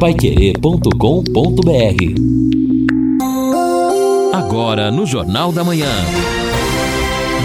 paiquerê.com.br 0.00 0.94
Agora 4.32 4.90
no 4.90 5.04
Jornal 5.04 5.52
da 5.52 5.62
Manhã. 5.62 5.92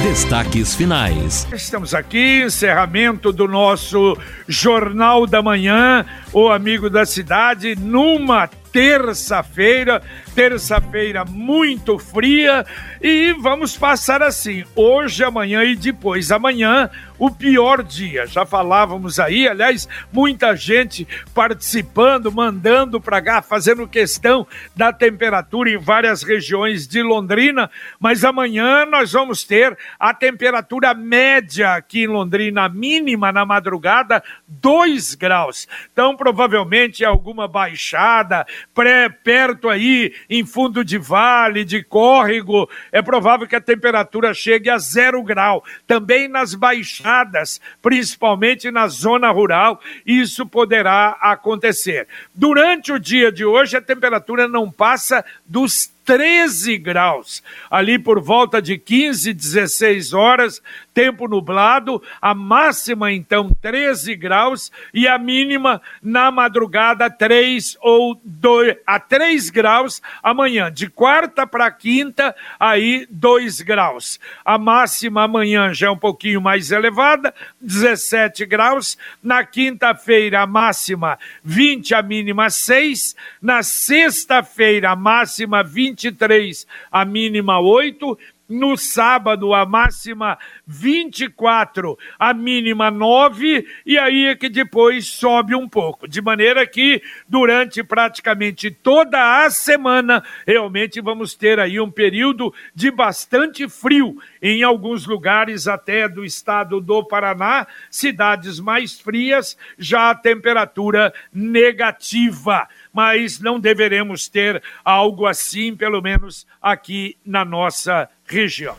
Destaques 0.01 0.73
finais. 0.73 1.45
Estamos 1.51 1.93
aqui, 1.93 2.43
encerramento 2.45 3.33
do 3.33 3.45
nosso 3.45 4.17
Jornal 4.47 5.27
da 5.27 5.41
Manhã, 5.41 6.05
o 6.31 6.47
amigo 6.47 6.89
da 6.89 7.05
cidade, 7.05 7.75
numa 7.75 8.49
terça-feira, 8.75 10.01
terça-feira 10.35 11.23
muito 11.23 11.97
fria 11.97 12.65
e 13.01 13.31
vamos 13.39 13.77
passar 13.77 14.21
assim, 14.21 14.65
hoje, 14.75 15.23
amanhã 15.23 15.63
e 15.63 15.77
depois 15.77 16.29
amanhã, 16.29 16.89
o 17.17 17.31
pior 17.31 17.81
dia. 17.81 18.27
Já 18.27 18.45
falávamos 18.45 19.19
aí, 19.19 19.47
aliás, 19.47 19.87
muita 20.11 20.55
gente 20.57 21.07
participando, 21.33 22.31
mandando 22.31 22.99
para 22.99 23.21
cá, 23.21 23.41
fazendo 23.41 23.87
questão 23.87 24.45
da 24.75 24.91
temperatura 24.91 25.69
em 25.69 25.77
várias 25.77 26.23
regiões 26.23 26.85
de 26.85 27.01
Londrina, 27.01 27.69
mas 27.97 28.25
amanhã 28.25 28.85
nós 28.85 29.13
vamos 29.13 29.45
ter 29.45 29.77
a 29.97 30.13
temperatura 30.13 30.93
média 30.93 31.75
aqui 31.75 32.03
em 32.03 32.07
Londrina, 32.07 32.67
mínima 32.67 33.31
na 33.31 33.45
madrugada, 33.45 34.21
2 34.47 35.15
graus. 35.15 35.67
Então, 35.93 36.17
provavelmente 36.17 37.05
alguma 37.05 37.47
baixada, 37.47 38.45
pré, 38.73 39.09
perto 39.09 39.69
aí, 39.69 40.13
em 40.29 40.45
fundo 40.45 40.83
de 40.83 40.97
vale, 40.97 41.63
de 41.63 41.83
córrego, 41.83 42.69
é 42.91 43.01
provável 43.01 43.47
que 43.47 43.55
a 43.55 43.61
temperatura 43.61 44.33
chegue 44.33 44.69
a 44.69 44.77
zero 44.77 45.23
grau. 45.23 45.63
Também 45.87 46.27
nas 46.27 46.53
baixadas, 46.53 47.61
principalmente 47.81 48.69
na 48.71 48.87
zona 48.87 49.31
rural, 49.31 49.79
isso 50.05 50.45
poderá 50.45 51.17
acontecer. 51.21 52.07
Durante 52.33 52.91
o 52.91 52.99
dia 52.99 53.31
de 53.31 53.45
hoje, 53.45 53.77
a 53.77 53.81
temperatura 53.81 54.47
não 54.47 54.69
passa 54.71 55.23
dos 55.45 55.94
13 56.05 56.77
graus. 56.77 57.43
Ali 57.69 57.97
por 57.97 58.21
volta 58.21 58.61
de 58.61 58.77
15, 58.77 59.33
16 59.33 60.13
horas, 60.13 60.61
tempo 60.93 61.27
nublado, 61.27 62.01
a 62.21 62.33
máxima 62.33 63.11
então 63.11 63.49
13 63.61 64.15
graus 64.15 64.71
e 64.93 65.07
a 65.07 65.17
mínima 65.17 65.81
na 66.01 66.29
madrugada 66.29 67.09
3 67.09 67.75
ou 67.81 68.19
2 68.23 68.77
a 68.85 68.99
3 68.99 69.49
graus 69.49 70.01
amanhã. 70.21 70.71
De 70.71 70.87
quarta 70.87 71.47
para 71.47 71.71
quinta, 71.71 72.35
aí 72.59 73.07
2 73.09 73.61
graus. 73.61 74.19
A 74.45 74.57
máxima 74.57 75.23
amanhã 75.23 75.73
já 75.73 75.87
é 75.87 75.89
um 75.89 75.97
pouquinho 75.97 76.39
mais 76.39 76.71
elevada, 76.71 77.33
17 77.59 78.45
graus. 78.45 78.97
Na 79.23 79.43
quinta-feira, 79.43 80.41
a 80.41 80.47
máxima 80.47 81.17
20, 81.43 81.95
a 81.95 82.01
mínima 82.03 82.49
6. 82.49 83.15
Na 83.41 83.63
sexta-feira, 83.63 84.91
a 84.91 84.95
máxima 84.95 85.63
20 85.63 85.94
23, 85.95 86.67
a 86.91 87.05
mínima 87.05 87.59
8. 87.59 88.17
No 88.47 88.77
sábado, 88.77 89.55
a 89.55 89.65
máxima 89.65 90.37
24, 90.67 91.97
a 92.19 92.31
mínima 92.31 92.91
9, 92.91 93.65
e 93.83 93.97
aí 93.97 94.25
é 94.25 94.35
que 94.35 94.49
depois 94.49 95.07
sobe 95.07 95.55
um 95.55 95.67
pouco. 95.67 96.07
De 96.07 96.21
maneira 96.21 96.63
que, 96.67 97.01
durante 97.27 97.83
praticamente 97.83 98.69
toda 98.69 99.43
a 99.43 99.49
semana, 99.49 100.23
realmente 100.45 101.01
vamos 101.01 101.33
ter 101.33 101.59
aí 101.59 101.79
um 101.79 101.89
período 101.89 102.53
de 102.75 102.91
bastante 102.91 103.67
frio. 103.67 104.15
Em 104.39 104.61
alguns 104.61 105.07
lugares, 105.07 105.67
até 105.67 106.07
do 106.07 106.23
estado 106.23 106.79
do 106.79 107.03
Paraná, 107.03 107.65
cidades 107.89 108.59
mais 108.59 108.99
frias, 108.99 109.57
já 109.75 110.11
a 110.11 110.15
temperatura 110.15 111.11
negativa 111.33 112.67
mas 112.95 113.41
não 113.41 113.59
deveremos 113.59 114.29
ter 114.29 114.63
algo 114.83 115.25
assim, 115.25 115.75
pelo 115.75 116.01
menos 116.01 116.47
aqui 116.61 117.17
na 117.25 117.43
nossa 117.43 118.07
região. 118.25 118.75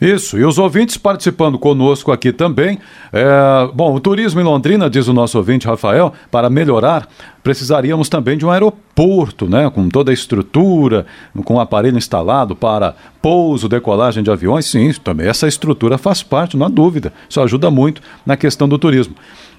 Isso, 0.00 0.36
e 0.36 0.44
os 0.44 0.58
ouvintes 0.58 0.96
participando 0.96 1.56
conosco 1.56 2.10
aqui 2.10 2.32
também. 2.32 2.76
É, 3.12 3.70
bom, 3.72 3.94
o 3.94 4.00
turismo 4.00 4.40
em 4.40 4.44
Londrina, 4.44 4.90
diz 4.90 5.06
o 5.06 5.12
nosso 5.12 5.38
ouvinte 5.38 5.66
Rafael, 5.66 6.12
para 6.28 6.50
melhorar, 6.50 7.08
precisaríamos 7.40 8.08
também 8.08 8.36
de 8.36 8.44
um 8.44 8.50
aeroporto, 8.50 9.48
né? 9.48 9.70
Com 9.70 9.88
toda 9.88 10.10
a 10.10 10.14
estrutura, 10.14 11.06
com 11.44 11.54
o 11.54 11.60
aparelho 11.60 11.96
instalado 11.96 12.56
para 12.56 12.96
pouso, 13.20 13.68
decolagem 13.68 14.24
de 14.24 14.30
aviões. 14.30 14.66
Sim, 14.66 14.92
também 15.04 15.28
essa 15.28 15.46
estrutura 15.46 15.96
faz 15.96 16.20
parte, 16.20 16.56
não 16.56 16.66
há 16.66 16.68
dúvida. 16.68 17.12
Isso 17.28 17.40
ajuda 17.40 17.70
muito 17.70 18.02
na 18.26 18.36
questão 18.36 18.68
do 18.68 18.78
turismo. 18.80 19.14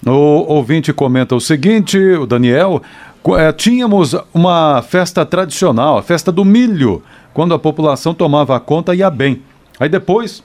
O 0.06 0.54
ouvinte 0.54 0.92
comenta 0.92 1.34
o 1.34 1.40
seguinte, 1.40 1.98
o 1.98 2.26
Daniel, 2.26 2.82
é, 3.38 3.52
tínhamos 3.54 4.16
uma 4.34 4.82
festa 4.82 5.26
tradicional, 5.26 5.98
a 5.98 6.04
festa 6.04 6.32
do 6.32 6.44
milho, 6.44 7.02
quando 7.34 7.54
a 7.54 7.60
população 7.60 8.14
tomava 8.14 8.60
conta 8.60 8.94
ia 8.94 9.10
bem. 9.10 9.42
Aí 9.80 9.88
depois 9.88 10.44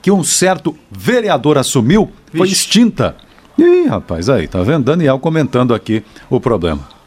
que 0.00 0.10
um 0.10 0.22
certo 0.22 0.74
vereador 0.90 1.58
assumiu, 1.58 2.10
foi 2.34 2.48
extinta. 2.48 3.16
Ih, 3.58 3.86
rapaz, 3.88 4.28
aí, 4.28 4.48
tá 4.48 4.62
vendo? 4.62 4.84
Daniel 4.84 5.18
comentando 5.18 5.74
aqui 5.74 6.02
o 6.30 6.40
problema. 6.40 6.99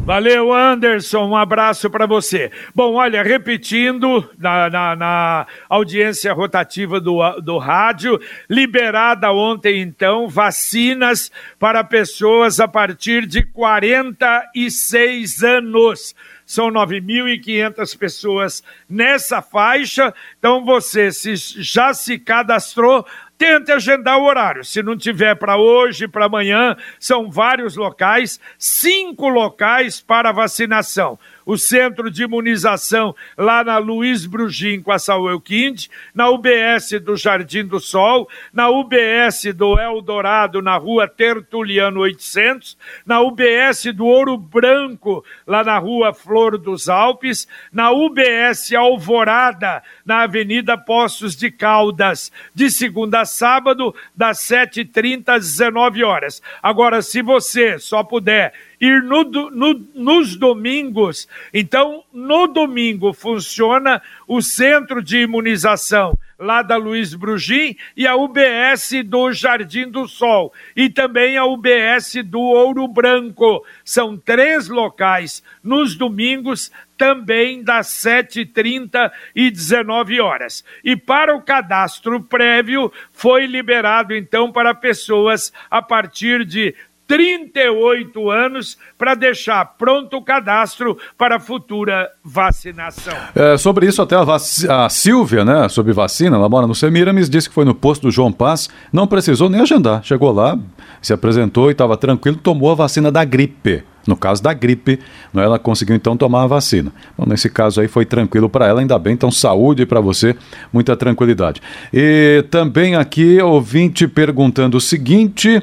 Valeu, 0.07 0.53
Anderson. 0.53 1.27
Um 1.27 1.35
abraço 1.35 1.89
para 1.89 2.05
você. 2.05 2.49
Bom, 2.73 2.93
olha, 2.93 3.21
repetindo 3.21 4.25
na, 4.39 4.69
na, 4.69 4.95
na, 4.95 5.45
audiência 5.67 6.31
rotativa 6.31 6.97
do, 6.97 7.19
do 7.41 7.57
rádio, 7.57 8.17
liberada 8.49 9.29
ontem, 9.33 9.81
então, 9.81 10.29
vacinas 10.29 11.29
para 11.59 11.83
pessoas 11.83 12.61
a 12.61 12.69
partir 12.69 13.25
de 13.25 13.43
46 13.43 15.43
anos. 15.43 16.15
São 16.45 16.71
9.500 16.71 17.97
pessoas 17.97 18.63
nessa 18.89 19.41
faixa. 19.41 20.13
Então, 20.39 20.63
você 20.63 21.11
se, 21.11 21.35
já 21.35 21.93
se 21.93 22.17
cadastrou, 22.17 23.05
tente 23.37 23.71
agendar 23.71 24.17
o 24.17 24.25
horário. 24.25 24.63
Se 24.63 24.81
não 24.81 24.97
tiver 24.97 25.35
para 25.35 25.57
hoje, 25.57 26.07
para 26.07 26.25
amanhã, 26.25 26.75
são 26.99 27.29
vários 27.29 27.75
locais, 27.75 28.39
cinco 28.57 29.27
locais 29.27 30.01
para 30.01 30.31
vacinação 30.31 31.19
o 31.47 31.57
centro 31.57 32.11
de 32.11 32.23
imunização 32.23 33.15
lá 33.37 33.63
na 33.63 33.77
Luiz 33.77 34.25
Brugim 34.25 34.81
com 34.81 34.91
a 34.91 34.99
Saúl 34.99 35.39
Quinde, 35.39 35.89
na 36.13 36.29
UBS 36.29 36.99
do 37.01 37.15
Jardim 37.15 37.65
do 37.65 37.79
Sol, 37.79 38.29
na 38.51 38.69
UBS 38.69 39.53
do 39.55 39.79
Eldorado 39.79 40.61
na 40.61 40.75
rua 40.75 41.07
Tertuliano 41.07 42.01
800, 42.01 42.77
na 43.05 43.21
UBS 43.21 43.85
do 43.95 44.05
Ouro 44.05 44.37
Branco 44.37 45.23
lá 45.47 45.63
na 45.63 45.77
rua 45.77 46.13
Flor 46.13 46.57
dos 46.57 46.89
Alpes, 46.89 47.47
na 47.71 47.91
UBS 47.91 48.73
Alvorada 48.73 49.81
na 50.05 50.23
Avenida 50.23 50.77
Poços 50.77 51.33
de 51.35 51.49
Caldas, 51.49 52.29
de 52.53 52.69
segunda 52.69 53.21
a 53.21 53.25
sábado, 53.25 53.95
das 54.13 54.39
7h30 54.39 55.29
às 55.29 55.45
19 55.45 56.03
horas. 56.03 56.41
Agora, 56.61 57.01
se 57.01 57.21
você 57.21 57.79
só 57.79 58.03
puder 58.03 58.53
ir 58.79 59.03
no, 59.03 59.23
no, 59.23 59.73
nos 59.93 60.35
domingos. 60.35 61.27
Então, 61.53 62.03
no 62.13 62.47
domingo 62.47 63.13
funciona 63.13 64.01
o 64.27 64.41
centro 64.41 65.01
de 65.01 65.19
imunização 65.19 66.17
lá 66.39 66.61
da 66.61 66.77
Luiz 66.77 67.13
Brugim 67.13 67.75
e 67.95 68.05
a 68.05 68.15
UBS 68.15 69.03
do 69.05 69.31
Jardim 69.31 69.89
do 69.89 70.07
Sol 70.07 70.53
e 70.75 70.89
também 70.89 71.37
a 71.37 71.45
UBS 71.45 72.23
do 72.25 72.39
Ouro 72.39 72.87
Branco. 72.87 73.65
São 73.83 74.17
três 74.17 74.67
locais 74.67 75.43
nos 75.63 75.95
domingos, 75.95 76.71
também 76.97 77.63
das 77.63 77.87
7h30 77.87 79.11
e 79.35 79.51
19 79.51 80.19
horas. 80.19 80.65
E 80.83 80.95
para 80.95 81.35
o 81.35 81.41
cadastro 81.41 82.21
prévio, 82.21 82.91
foi 83.11 83.45
liberado 83.45 84.15
então 84.15 84.51
para 84.51 84.73
pessoas 84.73 85.53
a 85.69 85.81
partir 85.81 86.43
de 86.43 86.75
38 87.07 88.29
anos 88.29 88.77
para 88.97 89.15
deixar 89.15 89.63
pronto 89.77 90.17
o 90.17 90.21
cadastro 90.21 90.97
para 91.17 91.39
futura 91.39 92.09
vacinação. 92.23 93.13
É, 93.33 93.57
sobre 93.57 93.87
isso, 93.87 94.01
até 94.01 94.15
a, 94.15 94.85
a, 94.85 94.89
Silvia, 94.89 95.45
né, 95.45 95.69
sobre 95.69 95.93
vacina, 95.93 96.35
ela 96.35 96.49
mora 96.49 96.67
no 96.67 96.75
Semiramis, 96.75 97.29
disse 97.29 97.47
que 97.47 97.55
foi 97.55 97.65
no 97.65 97.73
posto 97.73 98.03
do 98.03 98.11
João 98.11 98.31
Paz, 98.31 98.69
não 98.91 99.07
precisou 99.07 99.49
nem 99.49 99.61
agendar. 99.61 100.03
Chegou 100.03 100.31
lá, 100.31 100.59
se 101.01 101.13
apresentou 101.13 101.69
e 101.69 101.71
estava 101.71 101.95
tranquilo, 101.95 102.37
tomou 102.37 102.71
a 102.71 102.75
vacina 102.75 103.11
da 103.11 103.23
gripe. 103.23 103.83
No 104.05 104.15
caso 104.15 104.41
da 104.41 104.53
gripe, 104.53 104.99
né, 105.33 105.43
ela 105.43 105.59
conseguiu 105.59 105.95
então 105.95 106.15
tomar 106.15 106.43
a 106.43 106.47
vacina. 106.47 106.93
Bom, 107.17 107.25
nesse 107.27 107.49
caso 107.49 107.81
aí 107.81 107.89
foi 107.89 108.05
tranquilo 108.05 108.49
para 108.49 108.65
ela, 108.65 108.79
ainda 108.79 108.97
bem. 108.97 109.13
Então, 109.13 109.29
saúde 109.29 109.85
para 109.85 109.99
você, 109.99 110.35
muita 110.71 110.95
tranquilidade. 110.95 111.61
E 111.93 112.45
também 112.49 112.95
aqui, 112.95 113.41
ouvinte 113.41 114.07
perguntando 114.07 114.77
o 114.77 114.81
seguinte. 114.81 115.61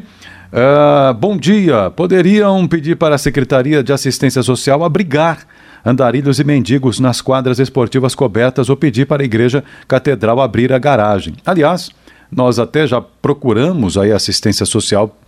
Uh, 0.54 1.12
bom 1.14 1.36
dia. 1.36 1.90
Poderiam 1.90 2.68
pedir 2.68 2.94
para 2.94 3.16
a 3.16 3.18
Secretaria 3.18 3.82
de 3.82 3.92
Assistência 3.92 4.40
Social 4.40 4.84
abrigar 4.84 5.40
andarilhos 5.84 6.38
e 6.38 6.44
mendigos 6.44 7.00
nas 7.00 7.20
quadras 7.20 7.58
esportivas 7.58 8.14
cobertas 8.14 8.70
ou 8.70 8.76
pedir 8.76 9.04
para 9.04 9.24
a 9.24 9.24
Igreja 9.24 9.64
Catedral 9.88 10.40
abrir 10.40 10.72
a 10.72 10.78
garagem. 10.78 11.34
Aliás, 11.44 11.90
nós 12.30 12.60
até 12.60 12.86
já 12.86 13.00
procuramos 13.00 13.98
aí 13.98 14.12
assistência 14.12 14.64
social 14.64 15.18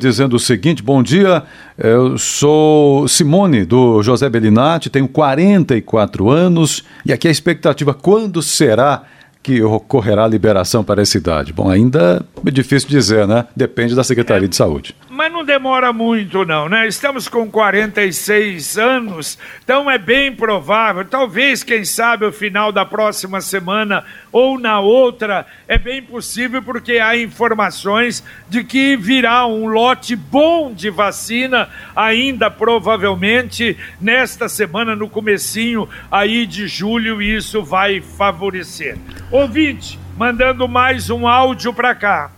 dizendo 0.00 0.36
o 0.36 0.38
seguinte: 0.38 0.80
bom 0.82 1.02
dia, 1.02 1.42
eu 1.76 2.16
sou 2.16 3.08
Simone 3.08 3.64
do 3.64 4.00
José 4.00 4.30
Bellinati, 4.30 4.88
tenho 4.88 5.08
44 5.08 6.30
anos 6.30 6.84
e 7.04 7.12
aqui 7.12 7.26
a 7.26 7.32
expectativa: 7.32 7.92
quando 7.92 8.40
será 8.42 9.02
que 9.44 9.62
ocorrerá 9.62 10.24
a 10.24 10.28
liberação 10.28 10.82
para 10.82 11.02
essa 11.02 11.18
idade? 11.18 11.52
Bom, 11.52 11.68
ainda 11.68 12.24
é 12.44 12.50
difícil 12.50 12.88
dizer, 12.88 13.28
né? 13.28 13.46
Depende 13.54 13.94
da 13.94 14.02
Secretaria 14.02 14.46
é, 14.46 14.48
de 14.48 14.56
Saúde. 14.56 14.96
Mas 15.10 15.30
não 15.30 15.44
demora 15.44 15.92
muito, 15.92 16.46
não, 16.46 16.66
né? 16.66 16.88
Estamos 16.88 17.28
com 17.28 17.50
46 17.50 18.78
anos, 18.78 19.38
então 19.62 19.90
é 19.90 19.98
bem 19.98 20.34
provável, 20.34 21.04
talvez, 21.04 21.62
quem 21.62 21.84
sabe, 21.84 22.24
o 22.24 22.32
final 22.32 22.72
da 22.72 22.86
próxima 22.86 23.42
semana 23.42 24.02
ou 24.32 24.58
na 24.58 24.80
outra, 24.80 25.46
é 25.68 25.76
bem 25.76 26.02
possível, 26.02 26.62
porque 26.62 26.92
há 26.92 27.14
informações 27.14 28.24
de 28.48 28.64
que 28.64 28.96
virá 28.96 29.46
um 29.46 29.66
lote 29.66 30.16
bom 30.16 30.72
de 30.72 30.88
vacina, 30.88 31.68
ainda 31.94 32.50
provavelmente 32.50 33.76
nesta 34.00 34.48
semana, 34.48 34.96
no 34.96 35.08
comecinho 35.08 35.86
aí 36.10 36.46
de 36.46 36.66
julho, 36.66 37.20
e 37.20 37.36
isso 37.36 37.62
vai 37.62 38.00
favorecer. 38.00 38.96
Ouvinte, 39.34 39.98
mandando 40.16 40.68
mais 40.68 41.10
um 41.10 41.26
áudio 41.26 41.74
para 41.74 41.92
cá. 41.92 42.30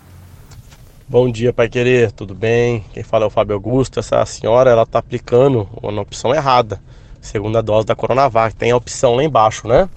Bom 1.07 1.31
dia, 1.31 1.53
Pai 1.53 1.69
Querer, 1.69 2.11
tudo 2.11 2.35
bem? 2.35 2.87
Quem 2.95 3.03
fala 3.03 3.25
é 3.25 3.27
o 3.27 3.31
Fábio 3.31 3.55
Augusto. 3.55 4.01
Essa 4.01 4.25
senhora, 4.25 4.71
ela 4.71 4.87
tá 4.87 5.01
aplicando 5.01 5.69
uma 5.83 6.01
opção 6.01 6.35
errada, 6.35 6.81
segunda 7.21 7.63
dose 7.63 7.87
da 7.87 7.95
Coronavac. 7.95 8.57
Tem 8.57 8.71
a 8.71 8.77
opção 8.79 9.15
lá 9.15 9.23
embaixo, 9.23 9.69
né? 9.69 9.91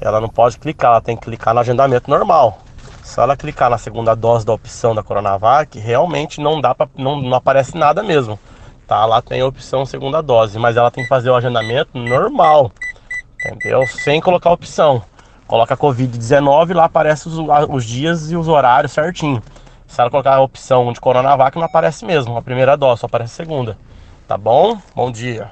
Ela 0.00 0.18
não 0.18 0.30
pode 0.30 0.56
clicar, 0.56 0.92
ela 0.92 1.00
tem 1.02 1.14
que 1.14 1.24
clicar 1.24 1.52
no 1.52 1.60
agendamento 1.60 2.08
normal. 2.08 2.62
Se 3.04 3.20
ela 3.20 3.36
clicar 3.36 3.68
na 3.68 3.76
segunda 3.76 4.14
dose 4.14 4.46
da 4.46 4.54
opção 4.54 4.94
da 4.94 5.02
Coronavac, 5.02 5.78
realmente 5.78 6.40
não 6.40 6.58
dá 6.58 6.74
para 6.74 6.88
não, 6.96 7.20
não 7.20 7.36
aparece 7.36 7.76
nada 7.76 8.02
mesmo. 8.02 8.40
Tá, 8.86 9.04
lá 9.04 9.20
tem 9.20 9.42
a 9.42 9.46
opção 9.46 9.84
segunda 9.84 10.22
dose, 10.22 10.58
mas 10.58 10.74
ela 10.74 10.90
tem 10.90 11.04
que 11.04 11.10
fazer 11.10 11.28
o 11.28 11.36
agendamento 11.36 11.98
normal. 11.98 12.72
Entendeu? 13.44 13.86
Sem 13.86 14.22
colocar 14.22 14.50
opção. 14.52 15.04
Coloca 15.46 15.76
Covid-19, 15.76 16.74
lá 16.74 16.86
aparece 16.86 17.28
os, 17.28 17.38
os, 17.68 17.84
dias 17.84 18.30
e 18.30 18.36
os 18.36 18.48
horários 18.48 18.92
certinho. 18.92 19.42
Se 19.86 20.00
ela 20.00 20.10
colocar 20.10 20.34
a 20.34 20.40
opção 20.40 20.92
de 20.92 21.00
Coronavac, 21.00 21.56
não 21.56 21.64
aparece 21.64 22.04
mesmo 22.04 22.36
a 22.36 22.42
primeira 22.42 22.76
dose, 22.76 23.00
só 23.00 23.06
aparece 23.06 23.32
a 23.34 23.44
segunda. 23.44 23.78
Tá 24.26 24.36
bom? 24.36 24.80
Bom 24.94 25.10
dia. 25.12 25.50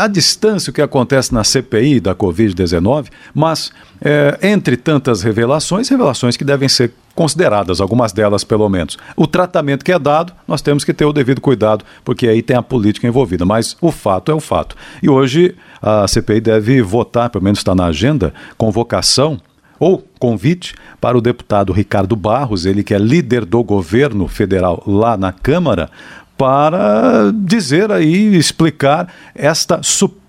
a 0.00 0.08
distância 0.08 0.70
o 0.70 0.72
que 0.72 0.82
acontece 0.82 1.32
na 1.32 1.44
CPI 1.44 2.00
da 2.00 2.14
Covid-19, 2.14 3.06
mas 3.34 3.72
é, 4.04 4.38
entre 4.42 4.76
tantas 4.76 5.22
revelações, 5.22 5.88
revelações 5.88 6.36
que 6.36 6.44
devem 6.44 6.68
ser 6.68 6.92
consideradas, 7.14 7.80
algumas 7.80 8.12
delas 8.12 8.44
pelo 8.44 8.68
menos. 8.68 8.98
O 9.16 9.26
tratamento 9.26 9.84
que 9.84 9.92
é 9.92 9.98
dado, 9.98 10.32
nós 10.46 10.60
temos 10.60 10.84
que 10.84 10.92
ter 10.92 11.06
o 11.06 11.12
devido 11.12 11.40
cuidado, 11.40 11.84
porque 12.04 12.28
aí 12.28 12.42
tem 12.42 12.56
a 12.56 12.62
política 12.62 13.06
envolvida, 13.06 13.46
mas 13.46 13.76
o 13.80 13.90
fato 13.90 14.30
é 14.30 14.34
o 14.34 14.40
fato. 14.40 14.76
E 15.02 15.08
hoje 15.08 15.56
a 15.80 16.06
CPI 16.06 16.40
deve 16.40 16.82
votar, 16.82 17.30
pelo 17.30 17.44
menos 17.44 17.60
está 17.60 17.74
na 17.74 17.86
agenda, 17.86 18.34
convocação 18.58 19.40
ou 19.78 20.06
convite 20.18 20.74
para 21.00 21.16
o 21.16 21.20
deputado 21.20 21.72
Ricardo 21.72 22.14
Barros, 22.14 22.66
ele 22.66 22.84
que 22.84 22.94
é 22.94 22.98
líder 22.98 23.44
do 23.44 23.62
governo 23.62 24.28
federal 24.28 24.82
lá 24.86 25.16
na 25.16 25.32
Câmara, 25.32 25.90
para 26.36 27.32
dizer 27.32 27.92
aí, 27.92 28.36
explicar 28.36 29.08
esta 29.34 29.82
suposta 29.82 30.23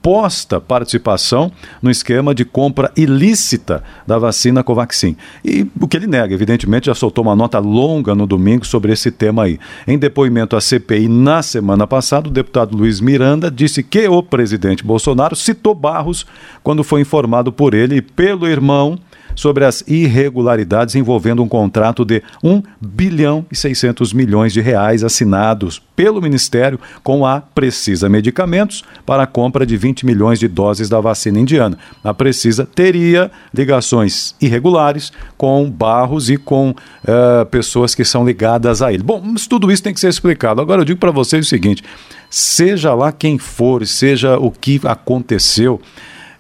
participação 0.68 1.52
no 1.82 1.90
esquema 1.90 2.36
de 2.36 2.46
compra 2.46 2.92
ilícita 2.96 3.84
da 4.06 4.20
vacina 4.20 4.64
Covaxin. 4.64 5.16
E 5.44 5.68
o 5.80 5.88
que 5.88 5.98
ele 5.98 6.08
nega, 6.08 6.34
evidentemente, 6.34 6.86
já 6.88 6.96
soltou 6.96 7.24
uma 7.24 7.36
nota 7.36 7.58
longa 7.60 8.14
no 8.14 8.28
domingo 8.28 8.66
sobre 8.66 8.94
esse 8.94 9.10
tema 9.10 9.44
aí. 9.44 9.60
Em 9.88 9.98
depoimento 9.98 10.56
à 10.56 10.62
CPI 10.62 11.08
na 11.08 11.42
semana 11.42 11.88
passada, 11.88 12.28
o 12.28 12.32
deputado 12.32 12.78
Luiz 12.78 13.00
Miranda 13.00 13.50
disse 13.50 13.82
que 13.82 14.08
o 14.08 14.22
presidente 14.22 14.84
Bolsonaro 14.84 15.36
citou 15.36 15.74
Barros 15.74 16.26
quando 16.64 16.84
foi 16.84 17.02
informado 17.02 17.52
por 17.52 17.74
ele 17.74 17.96
e 17.96 18.02
pelo 18.02 18.48
irmão 18.48 19.00
sobre 19.36 19.66
as 19.66 19.84
irregularidades 19.88 20.96
envolvendo 20.96 21.44
um 21.44 21.48
contrato 21.48 22.06
de 22.06 22.24
1 22.44 22.64
bilhão 22.80 23.46
e 23.52 23.56
600 23.56 24.14
milhões 24.14 24.54
de 24.54 24.62
reais 24.62 25.04
assinados 25.04 25.82
pelo 25.96 26.22
Ministério 26.22 26.80
com 27.04 27.26
a 27.26 27.40
Precisa 27.42 28.10
Medicamentos 28.10 28.84
para 29.06 29.24
a 29.24 29.28
compra 29.28 29.66
de 29.66 29.78
20 29.78 30.06
milhões 30.06 30.40
de 30.40 30.48
doses 30.48 30.90
da 30.90 31.00
vacina 31.00 31.40
indiana. 31.40 31.78
A 32.04 32.14
Precisa 32.14 32.66
teria 32.66 33.32
ligações 33.54 34.36
irregulares 34.42 35.12
com 35.38 35.70
Barros 35.70 36.30
e 36.30 36.38
com 36.38 36.72
uh, 36.72 37.46
pessoas 37.50 37.96
que 37.96 38.04
são 38.04 38.26
ligadas 38.26 38.82
a 38.82 38.94
ele. 38.94 39.04
Bom, 39.04 39.22
mas 39.24 39.48
tudo 39.48 39.72
isso 39.72 39.84
tem 39.84 39.94
que 39.94 40.00
ser 40.00 40.10
explicado. 40.10 40.62
Agora 40.62 40.82
eu 40.82 40.86
digo 40.86 41.00
para 41.00 41.12
vocês 41.12 41.46
o 41.46 41.50
seguinte: 41.50 41.84
seja 42.30 42.94
lá 42.94 43.12
quem 43.12 43.38
for, 43.38 43.86
seja 43.86 44.38
o 44.38 44.52
que 44.52 44.80
aconteceu, 44.84 45.80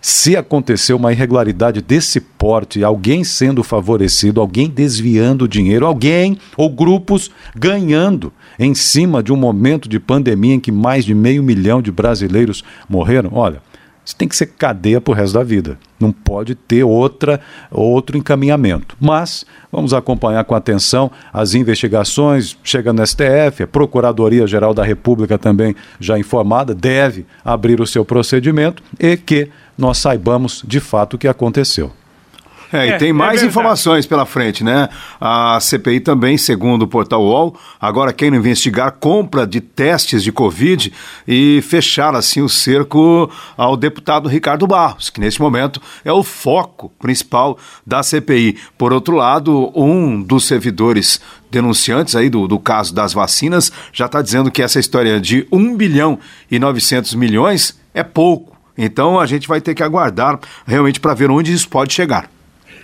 se 0.08 0.38
aconteceu 0.38 0.98
uma 0.98 1.12
irregularidade 1.12 1.82
desse 1.82 2.22
porte, 2.22 2.84
alguém 2.84 3.24
sendo 3.24 3.64
favorecido, 3.64 4.40
alguém 4.40 4.70
desviando 4.70 5.48
dinheiro, 5.48 5.84
alguém 5.84 6.38
ou 6.56 6.70
grupos 6.70 7.32
ganhando 7.56 8.32
em 8.60 8.76
cima 8.76 9.24
de 9.24 9.34
um 9.34 9.36
momento 9.36 9.90
de 9.90 10.00
pandemia 10.00 10.54
em 10.54 10.60
que 10.60 10.72
mais 10.72 11.06
de 11.06 11.16
meio 11.16 11.42
milhão 11.42 11.82
de 11.82 11.92
brasileiros 11.92 12.64
morreram, 12.88 13.32
olha, 13.34 13.64
isso 14.06 14.16
tem 14.16 14.28
que 14.28 14.36
ser 14.36 14.46
cadeia 14.46 15.02
para 15.02 15.12
o 15.12 15.16
resto 15.16 15.34
da 15.34 15.44
vida. 15.44 15.80
Não 16.00 16.12
pode 16.12 16.54
ter 16.54 16.84
outra, 16.84 17.42
outro 17.72 18.16
encaminhamento. 18.16 18.96
Mas 19.00 19.44
vamos 19.72 19.96
acompanhar 19.96 20.44
com 20.44 20.54
atenção 20.54 21.10
as 21.34 21.56
investigações. 21.56 22.56
Chega 22.64 22.94
no 22.94 23.04
STF, 23.04 23.64
a 23.64 23.68
Procuradoria-Geral 23.68 24.76
da 24.76 24.84
República 24.84 25.40
também 25.40 25.76
já 26.00 26.20
informada, 26.20 26.76
deve 26.76 27.26
abrir 27.44 27.82
o 27.82 27.88
seu 27.88 28.06
procedimento 28.06 28.84
e 29.00 29.18
que 29.18 29.50
nós 29.78 29.98
saibamos 29.98 30.64
de 30.66 30.80
fato 30.80 31.16
o 31.16 31.18
que 31.18 31.28
aconteceu. 31.28 31.92
É, 32.72 32.88
e 32.88 32.90
é, 32.92 32.98
tem 32.98 33.10
é 33.10 33.14
mais 33.14 33.44
é 33.44 33.46
informações 33.46 34.06
pela 34.06 34.26
frente, 34.26 34.64
né? 34.64 34.90
A 35.20 35.60
CPI 35.60 36.00
também, 36.00 36.38
segundo 36.38 36.84
o 36.84 36.88
portal 36.88 37.24
UOL, 37.24 37.56
agora 37.80 38.12
quer 38.12 38.34
investigar 38.34 38.92
compra 38.94 39.46
de 39.46 39.62
testes 39.62 40.24
de 40.24 40.32
Covid 40.32 40.92
e 41.28 41.62
fechar 41.62 42.16
assim 42.16 42.42
o 42.42 42.50
cerco 42.50 43.30
ao 43.56 43.78
deputado 43.78 44.28
Ricardo 44.28 44.68
Barros, 44.68 45.10
que 45.10 45.20
neste 45.20 45.42
momento 45.42 45.82
é 46.04 46.12
o 46.12 46.24
foco 46.24 46.92
principal 47.00 47.58
da 47.86 48.02
CPI. 48.04 48.58
Por 48.78 48.92
outro 48.92 49.16
lado, 49.16 49.72
um 49.76 50.22
dos 50.22 50.46
servidores 50.46 51.22
denunciantes 51.50 52.16
aí 52.16 52.30
do, 52.30 52.48
do 52.48 52.60
caso 52.60 52.94
das 52.94 53.14
vacinas 53.14 53.72
já 53.94 54.08
está 54.08 54.22
dizendo 54.22 54.52
que 54.52 54.62
essa 54.62 54.80
história 54.80 55.20
de 55.20 55.48
1 55.52 55.78
bilhão 55.78 56.20
e 56.50 56.60
900 56.60 57.14
milhões 57.14 57.80
é 57.94 58.04
pouco. 58.04 58.55
Então 58.78 59.20
a 59.20 59.26
gente 59.26 59.48
vai 59.48 59.62
ter 59.62 59.74
que 59.74 59.84
aguardar 59.84 60.40
realmente 60.66 61.00
para 61.00 61.14
ver 61.14 61.30
onde 61.30 61.54
isso 61.54 61.70
pode 61.70 61.94
chegar. 61.94 62.30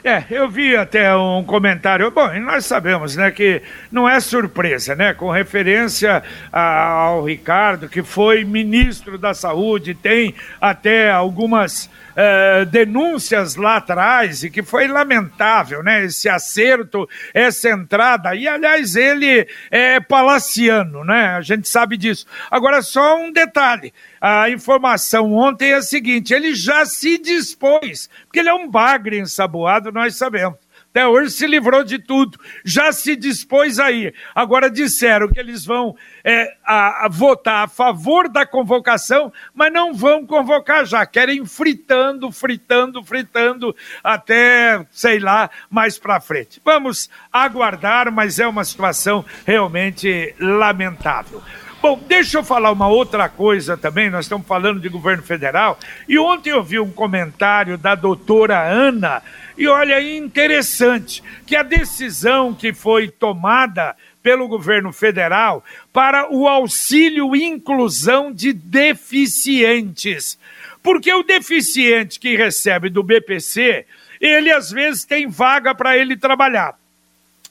É, 0.03 0.23
eu 0.31 0.49
vi 0.49 0.75
até 0.75 1.15
um 1.15 1.43
comentário. 1.43 2.09
Bom, 2.09 2.27
nós 2.39 2.65
sabemos, 2.65 3.15
né, 3.15 3.29
que 3.29 3.61
não 3.91 4.09
é 4.09 4.19
surpresa, 4.19 4.95
né, 4.95 5.13
com 5.13 5.29
referência 5.29 6.23
ao 6.51 7.23
Ricardo, 7.23 7.87
que 7.87 8.01
foi 8.01 8.43
ministro 8.43 9.19
da 9.19 9.35
Saúde, 9.35 9.93
tem 9.93 10.33
até 10.59 11.11
algumas 11.11 11.85
uh, 11.85 12.65
denúncias 12.65 13.55
lá 13.55 13.77
atrás 13.77 14.43
e 14.43 14.49
que 14.49 14.63
foi 14.63 14.87
lamentável, 14.87 15.83
né? 15.83 16.05
Esse 16.05 16.27
acerto, 16.27 17.07
essa 17.33 17.69
entrada. 17.69 18.35
E, 18.35 18.47
aliás, 18.47 18.95
ele 18.95 19.47
é 19.69 19.99
palaciano, 19.99 21.03
né? 21.03 21.35
A 21.35 21.41
gente 21.41 21.69
sabe 21.69 21.95
disso. 21.95 22.25
Agora, 22.49 22.81
só 22.81 23.17
um 23.17 23.31
detalhe. 23.31 23.93
A 24.21 24.49
informação 24.49 25.33
ontem 25.33 25.71
é 25.71 25.75
a 25.75 25.81
seguinte: 25.81 26.33
ele 26.33 26.53
já 26.53 26.85
se 26.85 27.17
dispôs, 27.17 28.09
porque 28.25 28.39
ele 28.39 28.49
é 28.49 28.53
um 28.53 28.69
bagre 28.69 29.19
ensaboado, 29.19 29.91
nós 29.91 30.15
sabemos 30.15 30.59
até 30.91 31.07
hoje 31.07 31.31
se 31.31 31.47
livrou 31.47 31.85
de 31.85 31.97
tudo, 31.97 32.37
já 32.65 32.91
se 32.91 33.15
dispôs 33.15 33.79
a 33.79 33.89
ir. 33.91 34.13
Agora 34.35 34.69
disseram 34.69 35.29
que 35.29 35.39
eles 35.39 35.65
vão 35.65 35.95
é, 36.21 36.53
a, 36.65 37.05
a 37.05 37.09
votar 37.09 37.63
a 37.63 37.67
favor 37.67 38.27
da 38.27 38.45
convocação, 38.45 39.31
mas 39.53 39.71
não 39.71 39.93
vão 39.93 40.27
convocar 40.27 40.85
já. 40.85 41.05
Querem 41.05 41.45
fritando, 41.45 42.29
fritando, 42.29 43.01
fritando 43.05 43.73
até, 44.03 44.85
sei 44.91 45.19
lá, 45.19 45.49
mais 45.69 45.97
para 45.97 46.19
frente. 46.19 46.61
Vamos 46.63 47.09
aguardar, 47.31 48.11
mas 48.11 48.37
é 48.37 48.45
uma 48.45 48.65
situação 48.65 49.23
realmente 49.45 50.35
lamentável. 50.37 51.41
Bom, 51.81 51.99
deixa 52.07 52.37
eu 52.37 52.43
falar 52.43 52.71
uma 52.71 52.87
outra 52.87 53.27
coisa 53.27 53.75
também. 53.75 54.09
Nós 54.09 54.25
estamos 54.25 54.45
falando 54.45 54.79
de 54.79 54.87
governo 54.87 55.23
federal. 55.23 55.79
E 56.07 56.19
ontem 56.19 56.51
eu 56.51 56.63
vi 56.63 56.79
um 56.79 56.91
comentário 56.91 57.77
da 57.77 57.95
doutora 57.95 58.61
Ana 58.61 59.23
e 59.57 59.67
olha, 59.67 60.01
interessante 60.01 61.23
que 61.45 61.55
a 61.55 61.63
decisão 61.63 62.53
que 62.53 62.73
foi 62.73 63.07
tomada 63.09 63.95
pelo 64.23 64.47
governo 64.47 64.93
federal 64.93 65.63
para 65.91 66.31
o 66.31 66.47
auxílio 66.47 67.35
inclusão 67.35 68.31
de 68.31 68.53
deficientes. 68.53 70.37
Porque 70.81 71.13
o 71.13 71.23
deficiente 71.23 72.19
que 72.19 72.35
recebe 72.35 72.89
do 72.89 73.03
BPC, 73.03 73.85
ele 74.19 74.51
às 74.51 74.71
vezes 74.71 75.05
tem 75.05 75.27
vaga 75.27 75.75
para 75.75 75.97
ele 75.97 76.17
trabalhar. 76.17 76.75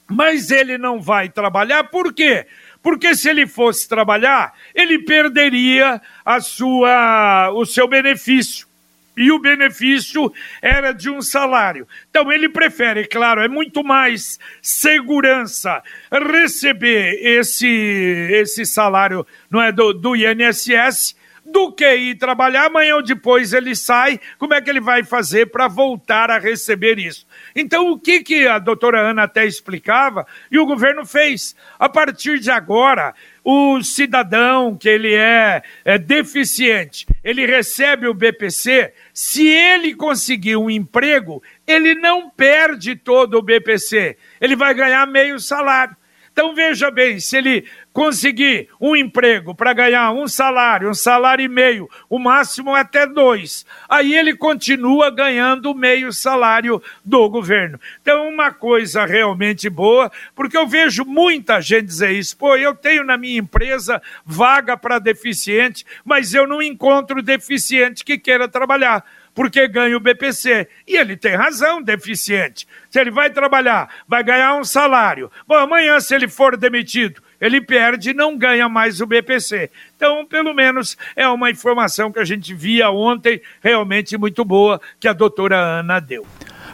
Mas 0.08 0.50
ele 0.50 0.76
não 0.78 1.00
vai 1.00 1.28
trabalhar 1.28 1.84
por 1.84 2.12
quê? 2.12 2.44
Porque 2.44 2.50
se 3.14 3.28
ele 3.28 3.46
fosse 3.46 3.88
trabalhar, 3.88 4.54
ele 4.74 5.00
perderia 5.00 6.00
a 6.24 6.40
sua, 6.40 7.50
o 7.52 7.64
seu 7.66 7.86
benefício 7.86 8.70
e 9.16 9.30
o 9.30 9.38
benefício 9.38 10.32
era 10.62 10.92
de 10.92 11.10
um 11.10 11.20
salário. 11.20 11.86
Então 12.08 12.32
ele 12.32 12.48
prefere, 12.48 13.06
claro, 13.06 13.42
é 13.42 13.48
muito 13.48 13.84
mais 13.84 14.38
segurança 14.62 15.82
receber 16.10 17.18
esse, 17.20 17.68
esse 18.30 18.64
salário 18.64 19.26
não 19.50 19.60
é, 19.60 19.70
do, 19.70 19.92
do 19.92 20.16
INSS 20.16 21.14
do 21.44 21.72
que 21.72 21.94
ir 21.96 22.14
trabalhar, 22.16 22.66
amanhã 22.66 22.96
ou 22.96 23.02
depois 23.02 23.52
ele 23.52 23.74
sai, 23.74 24.20
como 24.38 24.54
é 24.54 24.60
que 24.60 24.70
ele 24.70 24.80
vai 24.80 25.02
fazer 25.02 25.46
para 25.46 25.68
voltar 25.68 26.30
a 26.30 26.38
receber 26.38 26.98
isso? 26.98 27.26
Então, 27.54 27.90
o 27.90 27.98
que, 27.98 28.22
que 28.22 28.46
a 28.46 28.58
doutora 28.58 29.00
Ana 29.00 29.24
até 29.24 29.46
explicava 29.46 30.26
e 30.50 30.58
o 30.58 30.66
governo 30.66 31.04
fez? 31.04 31.56
A 31.78 31.88
partir 31.88 32.38
de 32.38 32.50
agora, 32.50 33.14
o 33.44 33.82
cidadão 33.82 34.76
que 34.76 34.88
ele 34.88 35.14
é, 35.14 35.62
é 35.84 35.98
deficiente, 35.98 37.06
ele 37.24 37.46
recebe 37.46 38.06
o 38.06 38.14
BPC, 38.14 38.92
se 39.12 39.46
ele 39.46 39.94
conseguir 39.94 40.56
um 40.56 40.70
emprego, 40.70 41.42
ele 41.66 41.94
não 41.94 42.30
perde 42.30 42.96
todo 42.96 43.38
o 43.38 43.42
BPC, 43.42 44.16
ele 44.40 44.56
vai 44.56 44.74
ganhar 44.74 45.06
meio 45.06 45.38
salário. 45.38 45.96
Então 46.32 46.54
veja 46.54 46.90
bem, 46.90 47.18
se 47.18 47.36
ele 47.36 47.66
conseguir 47.92 48.68
um 48.80 48.94
emprego 48.94 49.54
para 49.54 49.72
ganhar 49.72 50.12
um 50.12 50.28
salário, 50.28 50.90
um 50.90 50.94
salário 50.94 51.44
e 51.44 51.48
meio, 51.48 51.88
o 52.08 52.18
máximo 52.18 52.76
é 52.76 52.80
até 52.80 53.06
dois, 53.06 53.66
aí 53.88 54.14
ele 54.14 54.34
continua 54.36 55.10
ganhando 55.10 55.74
meio 55.74 56.12
salário 56.12 56.82
do 57.04 57.28
governo. 57.28 57.80
Então, 58.00 58.28
uma 58.28 58.52
coisa 58.52 59.04
realmente 59.04 59.68
boa, 59.68 60.10
porque 60.34 60.56
eu 60.56 60.66
vejo 60.66 61.04
muita 61.04 61.60
gente 61.60 61.86
dizer 61.86 62.12
isso, 62.12 62.36
pô, 62.36 62.56
eu 62.56 62.74
tenho 62.74 63.04
na 63.04 63.16
minha 63.16 63.38
empresa 63.38 64.00
vaga 64.24 64.76
para 64.76 64.98
deficiente, 64.98 65.84
mas 66.04 66.32
eu 66.32 66.46
não 66.46 66.62
encontro 66.62 67.22
deficiente 67.22 68.04
que 68.04 68.18
queira 68.18 68.48
trabalhar 68.48 69.04
porque 69.34 69.66
ganha 69.68 69.96
o 69.96 70.00
BPC. 70.00 70.68
E 70.86 70.96
ele 70.96 71.16
tem 71.16 71.34
razão, 71.34 71.80
deficiente. 71.80 72.66
Se 72.90 73.00
ele 73.00 73.10
vai 73.10 73.30
trabalhar, 73.30 73.88
vai 74.06 74.22
ganhar 74.22 74.54
um 74.56 74.64
salário. 74.64 75.30
Bom, 75.46 75.54
amanhã, 75.54 76.00
se 76.00 76.14
ele 76.14 76.28
for 76.28 76.56
demitido, 76.56 77.22
ele 77.40 77.60
perde 77.60 78.10
e 78.10 78.14
não 78.14 78.36
ganha 78.36 78.68
mais 78.68 79.00
o 79.00 79.06
BPC. 79.06 79.70
Então, 79.96 80.26
pelo 80.26 80.52
menos, 80.54 80.96
é 81.16 81.26
uma 81.28 81.50
informação 81.50 82.12
que 82.12 82.18
a 82.18 82.24
gente 82.24 82.52
via 82.54 82.90
ontem, 82.90 83.40
realmente 83.62 84.18
muito 84.18 84.44
boa, 84.44 84.80
que 84.98 85.08
a 85.08 85.12
doutora 85.12 85.56
Ana 85.56 86.00
deu. 86.00 86.26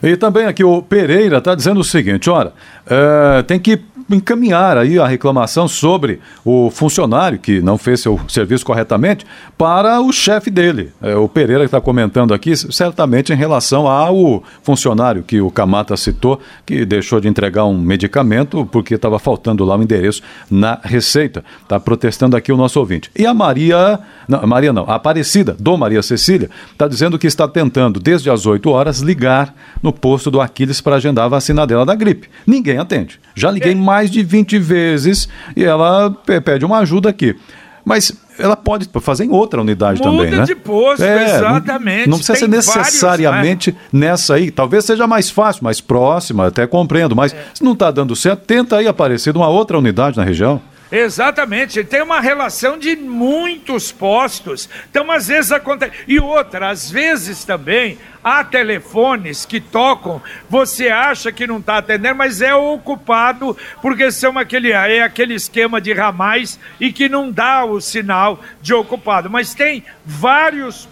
E 0.02 0.16
também 0.16 0.46
aqui 0.46 0.62
o 0.62 0.82
Pereira 0.82 1.38
está 1.38 1.54
dizendo 1.54 1.80
o 1.80 1.84
seguinte: 1.84 2.28
olha, 2.28 2.52
é, 2.86 3.42
tem 3.42 3.58
que 3.58 3.80
encaminhar 4.08 4.78
aí 4.78 4.98
a 4.98 5.06
reclamação 5.06 5.66
sobre 5.66 6.20
o 6.44 6.70
funcionário 6.70 7.38
que 7.38 7.60
não 7.60 7.76
fez 7.76 8.00
seu 8.00 8.20
serviço 8.28 8.64
corretamente 8.64 9.26
para 9.58 10.00
o 10.00 10.12
chefe 10.12 10.50
dele. 10.50 10.92
É, 11.02 11.16
o 11.16 11.28
Pereira 11.28 11.64
está 11.64 11.80
comentando 11.80 12.32
aqui, 12.32 12.54
certamente 12.56 13.32
em 13.32 13.36
relação 13.36 13.88
ao 13.88 14.42
funcionário 14.62 15.22
que 15.22 15.40
o 15.40 15.50
Camata 15.50 15.96
citou, 15.96 16.40
que 16.64 16.84
deixou 16.84 17.20
de 17.20 17.28
entregar 17.28 17.64
um 17.64 17.78
medicamento 17.78 18.66
porque 18.66 18.94
estava 18.94 19.18
faltando 19.18 19.64
lá 19.64 19.74
o 19.74 19.78
um 19.78 19.82
endereço 19.82 20.22
na 20.50 20.78
receita. 20.82 21.44
Está 21.62 21.80
protestando 21.80 22.36
aqui 22.36 22.52
o 22.52 22.56
nosso 22.56 22.78
ouvinte. 22.78 23.10
E 23.16 23.26
a 23.26 23.34
Maria, 23.34 23.98
não, 24.28 24.46
Maria 24.46 24.72
não, 24.72 24.84
a 24.88 24.96
Aparecida, 24.96 25.56
do 25.58 25.76
Maria 25.76 26.02
Cecília, 26.02 26.50
está 26.72 26.88
dizendo 26.88 27.18
que 27.18 27.26
está 27.26 27.46
tentando, 27.46 28.00
desde 28.00 28.30
as 28.30 28.46
8 28.46 28.68
horas, 28.70 29.00
ligar 29.00 29.54
no 29.82 29.92
posto 29.92 30.30
do 30.30 30.40
Aquiles 30.40 30.80
para 30.80 30.96
agendar 30.96 31.26
a 31.26 31.28
vacina 31.28 31.66
dela 31.66 31.86
da 31.86 31.94
gripe. 31.94 32.28
Ninguém 32.46 32.78
atende. 32.78 33.20
Já 33.34 33.50
liguei 33.50 33.74
mais 33.74 33.95
mais 33.96 34.10
de 34.10 34.22
20 34.22 34.58
vezes 34.58 35.26
e 35.56 35.64
ela 35.64 36.10
pede 36.44 36.64
uma 36.64 36.78
ajuda 36.78 37.08
aqui. 37.08 37.34
Mas 37.82 38.12
ela 38.38 38.56
pode 38.56 38.90
fazer 39.00 39.24
em 39.24 39.30
outra 39.30 39.60
unidade 39.60 40.02
Muda 40.02 40.10
também, 40.10 40.38
né? 40.38 40.44
de 40.44 40.54
posto, 40.54 41.02
é, 41.02 41.36
exatamente. 41.36 42.08
Não, 42.08 42.18
precisa 42.18 42.38
Tem 42.38 42.42
ser 42.42 42.48
necessariamente 42.48 43.70
vários, 43.70 43.92
né? 43.92 44.08
nessa 44.08 44.34
aí. 44.34 44.50
Talvez 44.50 44.84
seja 44.84 45.06
mais 45.06 45.30
fácil, 45.30 45.64
mais 45.64 45.80
próxima, 45.80 46.48
até 46.48 46.66
compreendo. 46.66 47.16
Mas 47.16 47.32
é. 47.32 47.38
se 47.54 47.64
não 47.64 47.72
está 47.72 47.90
dando 47.90 48.14
certo, 48.14 48.44
tenta 48.44 48.76
aí 48.76 48.86
aparecer 48.86 49.32
numa 49.32 49.48
outra 49.48 49.78
unidade 49.78 50.16
na 50.16 50.24
região. 50.24 50.60
Exatamente, 50.90 51.82
tem 51.82 52.00
uma 52.00 52.20
relação 52.20 52.78
de 52.78 52.94
muitos 52.94 53.90
postos. 53.90 54.68
Então, 54.88 55.10
às 55.10 55.26
vezes 55.26 55.50
acontece. 55.50 55.92
E 56.06 56.20
outra, 56.20 56.70
às 56.70 56.88
vezes 56.88 57.44
também 57.44 57.98
há 58.22 58.44
telefones 58.44 59.44
que 59.44 59.60
tocam, 59.60 60.22
você 60.48 60.88
acha 60.88 61.32
que 61.32 61.46
não 61.46 61.58
está 61.58 61.78
atendendo, 61.78 62.16
mas 62.16 62.40
é 62.40 62.54
ocupado, 62.54 63.56
porque 63.82 64.10
são 64.12 64.38
aquele, 64.38 64.70
é 64.70 65.02
aquele 65.02 65.34
esquema 65.34 65.80
de 65.80 65.92
ramais 65.92 66.58
e 66.78 66.92
que 66.92 67.08
não 67.08 67.32
dá 67.32 67.64
o 67.64 67.80
sinal 67.80 68.40
de 68.62 68.72
ocupado. 68.72 69.28
Mas 69.28 69.54
tem 69.54 69.84
vários 70.04 70.88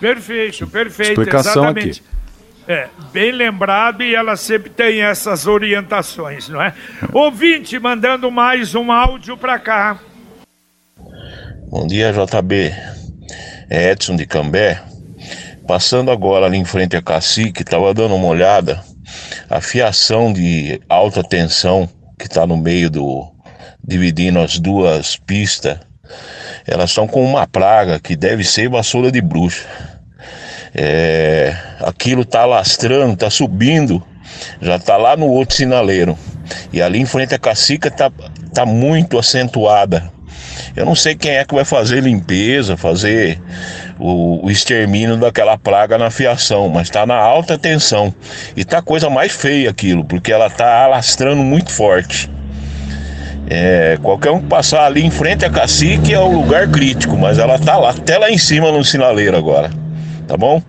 Perfeito, 0.01 0.67
perfeito. 0.67 1.21
Explicação 1.21 1.65
exatamente. 1.65 2.01
aqui. 2.01 2.21
É, 2.67 2.89
bem 3.13 3.33
lembrado 3.33 4.03
e 4.03 4.15
ela 4.15 4.37
sempre 4.37 4.71
tem 4.71 5.03
essas 5.03 5.47
orientações, 5.47 6.49
não 6.49 6.63
é? 6.63 6.73
Ouvinte, 7.13 7.79
mandando 7.79 8.31
mais 8.31 8.75
um 8.75 8.91
áudio 8.91 9.37
para 9.37 9.59
cá. 9.59 9.99
Bom 11.69 11.87
dia, 11.87 12.13
JB. 12.13 12.73
É 13.69 13.91
Edson 13.91 14.17
de 14.17 14.27
Cambé. 14.27 14.81
Passando 15.67 16.11
agora 16.11 16.47
ali 16.47 16.57
em 16.57 16.65
frente 16.65 16.97
a 16.97 17.03
Cacique, 17.03 17.63
estava 17.63 17.93
dando 17.93 18.15
uma 18.15 18.29
olhada. 18.29 18.83
A 19.49 19.61
fiação 19.61 20.33
de 20.33 20.81
alta 20.89 21.23
tensão 21.23 21.89
que 22.19 22.27
está 22.27 22.47
no 22.47 22.57
meio 22.57 22.89
do. 22.89 23.33
dividindo 23.83 24.39
as 24.39 24.59
duas 24.59 25.17
pistas, 25.17 25.79
elas 26.67 26.91
estão 26.91 27.07
com 27.07 27.25
uma 27.25 27.47
praga 27.47 27.99
que 27.99 28.15
deve 28.15 28.45
ser 28.45 28.69
vassoura 28.69 29.11
de 29.11 29.21
bruxa 29.21 29.90
é, 30.75 31.55
aquilo 31.81 32.25
tá 32.25 32.45
lastrando, 32.45 33.17
tá 33.17 33.31
subindo, 33.31 34.03
já 34.61 34.79
tá 34.79 34.97
lá 34.97 35.17
no 35.17 35.27
outro 35.27 35.57
sinaleiro. 35.57 36.17
E 36.73 36.81
ali 36.81 37.01
em 37.01 37.07
frente 37.07 37.35
a 37.35 37.39
cacica 37.39 37.91
tá, 37.91 38.11
tá 38.53 38.65
muito 38.65 39.19
acentuada. 39.19 40.11
Eu 40.77 40.85
não 40.85 40.95
sei 40.95 41.15
quem 41.15 41.33
é 41.33 41.45
que 41.45 41.55
vai 41.55 41.65
fazer 41.65 42.03
limpeza, 42.03 42.77
fazer 42.77 43.41
o, 43.99 44.47
o 44.47 44.51
extermínio 44.51 45.17
daquela 45.17 45.59
praga 45.59 45.99
na 45.99 46.11
fiação, 46.11 46.69
mas 46.69 46.83
está 46.83 47.05
na 47.05 47.17
alta 47.17 47.59
tensão. 47.59 48.15
E 48.57 48.65
tá 48.65 48.81
coisa 48.81 49.11
mais 49.11 49.33
feia 49.33 49.71
aquilo, 49.71 50.05
porque 50.05 50.33
ela 50.33 50.49
tá 50.49 50.85
alastrando 50.85 51.43
muito 51.43 51.71
forte. 51.71 52.31
É, 53.49 53.99
qualquer 54.01 54.31
um 54.31 54.41
que 54.41 54.47
passar 54.47 54.87
ali 54.87 55.05
em 55.05 55.11
frente 55.11 55.45
a 55.45 55.51
cacique 55.51 56.15
é 56.15 56.21
o 56.21 56.31
lugar 56.31 56.69
crítico, 56.69 57.17
mas 57.17 57.39
ela 57.39 57.59
tá 57.59 57.77
lá, 57.77 57.91
até 57.91 58.17
lá 58.17 58.31
em 58.31 58.39
cima 58.39 58.71
no 58.71 58.85
sinaleiro 58.85 59.37
agora 59.37 59.71
tá 60.31 60.37
bom? 60.37 60.63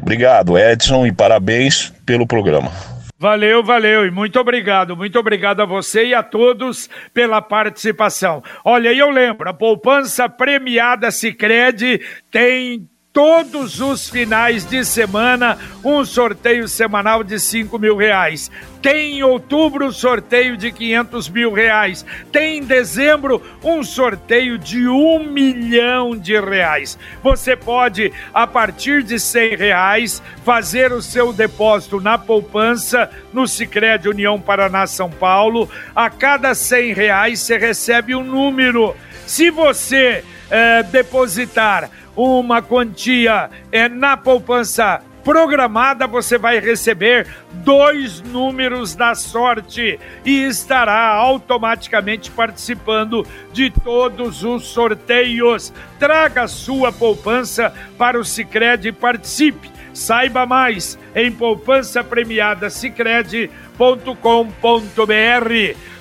Obrigado, 0.00 0.58
Edson, 0.58 1.06
e 1.06 1.12
parabéns 1.12 1.90
pelo 2.04 2.26
programa. 2.26 2.70
Valeu, 3.18 3.64
valeu 3.64 4.04
e 4.04 4.10
muito 4.10 4.38
obrigado, 4.38 4.94
muito 4.94 5.18
obrigado 5.18 5.62
a 5.62 5.64
você 5.64 6.08
e 6.08 6.14
a 6.14 6.22
todos 6.22 6.90
pela 7.14 7.40
participação. 7.40 8.42
Olha, 8.62 8.92
eu 8.92 9.08
lembro, 9.08 9.48
a 9.48 9.54
poupança 9.54 10.28
premiada 10.28 11.10
Sicredi 11.10 12.02
tem 12.30 12.86
todos 13.16 13.80
os 13.80 14.10
finais 14.10 14.66
de 14.66 14.84
semana 14.84 15.56
um 15.82 16.04
sorteio 16.04 16.68
semanal 16.68 17.24
de 17.24 17.40
5 17.40 17.78
mil 17.78 17.96
reais. 17.96 18.50
Tem 18.82 19.16
em 19.16 19.22
outubro 19.22 19.86
um 19.86 19.90
sorteio 19.90 20.54
de 20.54 20.70
500 20.70 21.30
mil 21.30 21.50
reais. 21.50 22.04
Tem 22.30 22.58
em 22.58 22.62
dezembro 22.62 23.42
um 23.64 23.82
sorteio 23.82 24.58
de 24.58 24.86
um 24.86 25.20
milhão 25.20 26.14
de 26.14 26.38
reais. 26.38 26.98
Você 27.22 27.56
pode, 27.56 28.12
a 28.34 28.46
partir 28.46 29.02
de 29.02 29.18
100 29.18 29.56
reais, 29.56 30.22
fazer 30.44 30.92
o 30.92 31.00
seu 31.00 31.32
depósito 31.32 31.98
na 31.98 32.18
poupança 32.18 33.08
no 33.32 33.48
Sicredi 33.48 34.10
União 34.10 34.38
Paraná 34.38 34.86
São 34.86 35.08
Paulo. 35.10 35.70
A 35.94 36.10
cada 36.10 36.54
100 36.54 36.92
reais 36.92 37.40
você 37.40 37.56
recebe 37.56 38.14
um 38.14 38.22
número. 38.22 38.94
Se 39.26 39.50
você 39.50 40.22
é, 40.50 40.82
depositar 40.82 41.90
uma 42.16 42.62
quantia 42.62 43.50
é, 43.70 43.88
na 43.88 44.16
poupança 44.16 45.02
programada, 45.22 46.06
você 46.06 46.38
vai 46.38 46.60
receber 46.60 47.26
dois 47.52 48.20
números 48.22 48.94
da 48.94 49.12
sorte 49.16 49.98
e 50.24 50.44
estará 50.44 51.08
automaticamente 51.14 52.30
participando 52.30 53.26
de 53.52 53.68
todos 53.68 54.44
os 54.44 54.66
sorteios. 54.66 55.72
Traga 55.98 56.46
sua 56.46 56.92
poupança 56.92 57.74
para 57.98 58.20
o 58.20 58.24
Sicredi 58.24 58.88
e 58.88 58.92
participe. 58.92 59.68
Saiba 59.92 60.46
mais 60.46 60.96
em 61.12 61.32
poupança 61.32 62.04
premiada 62.04 62.70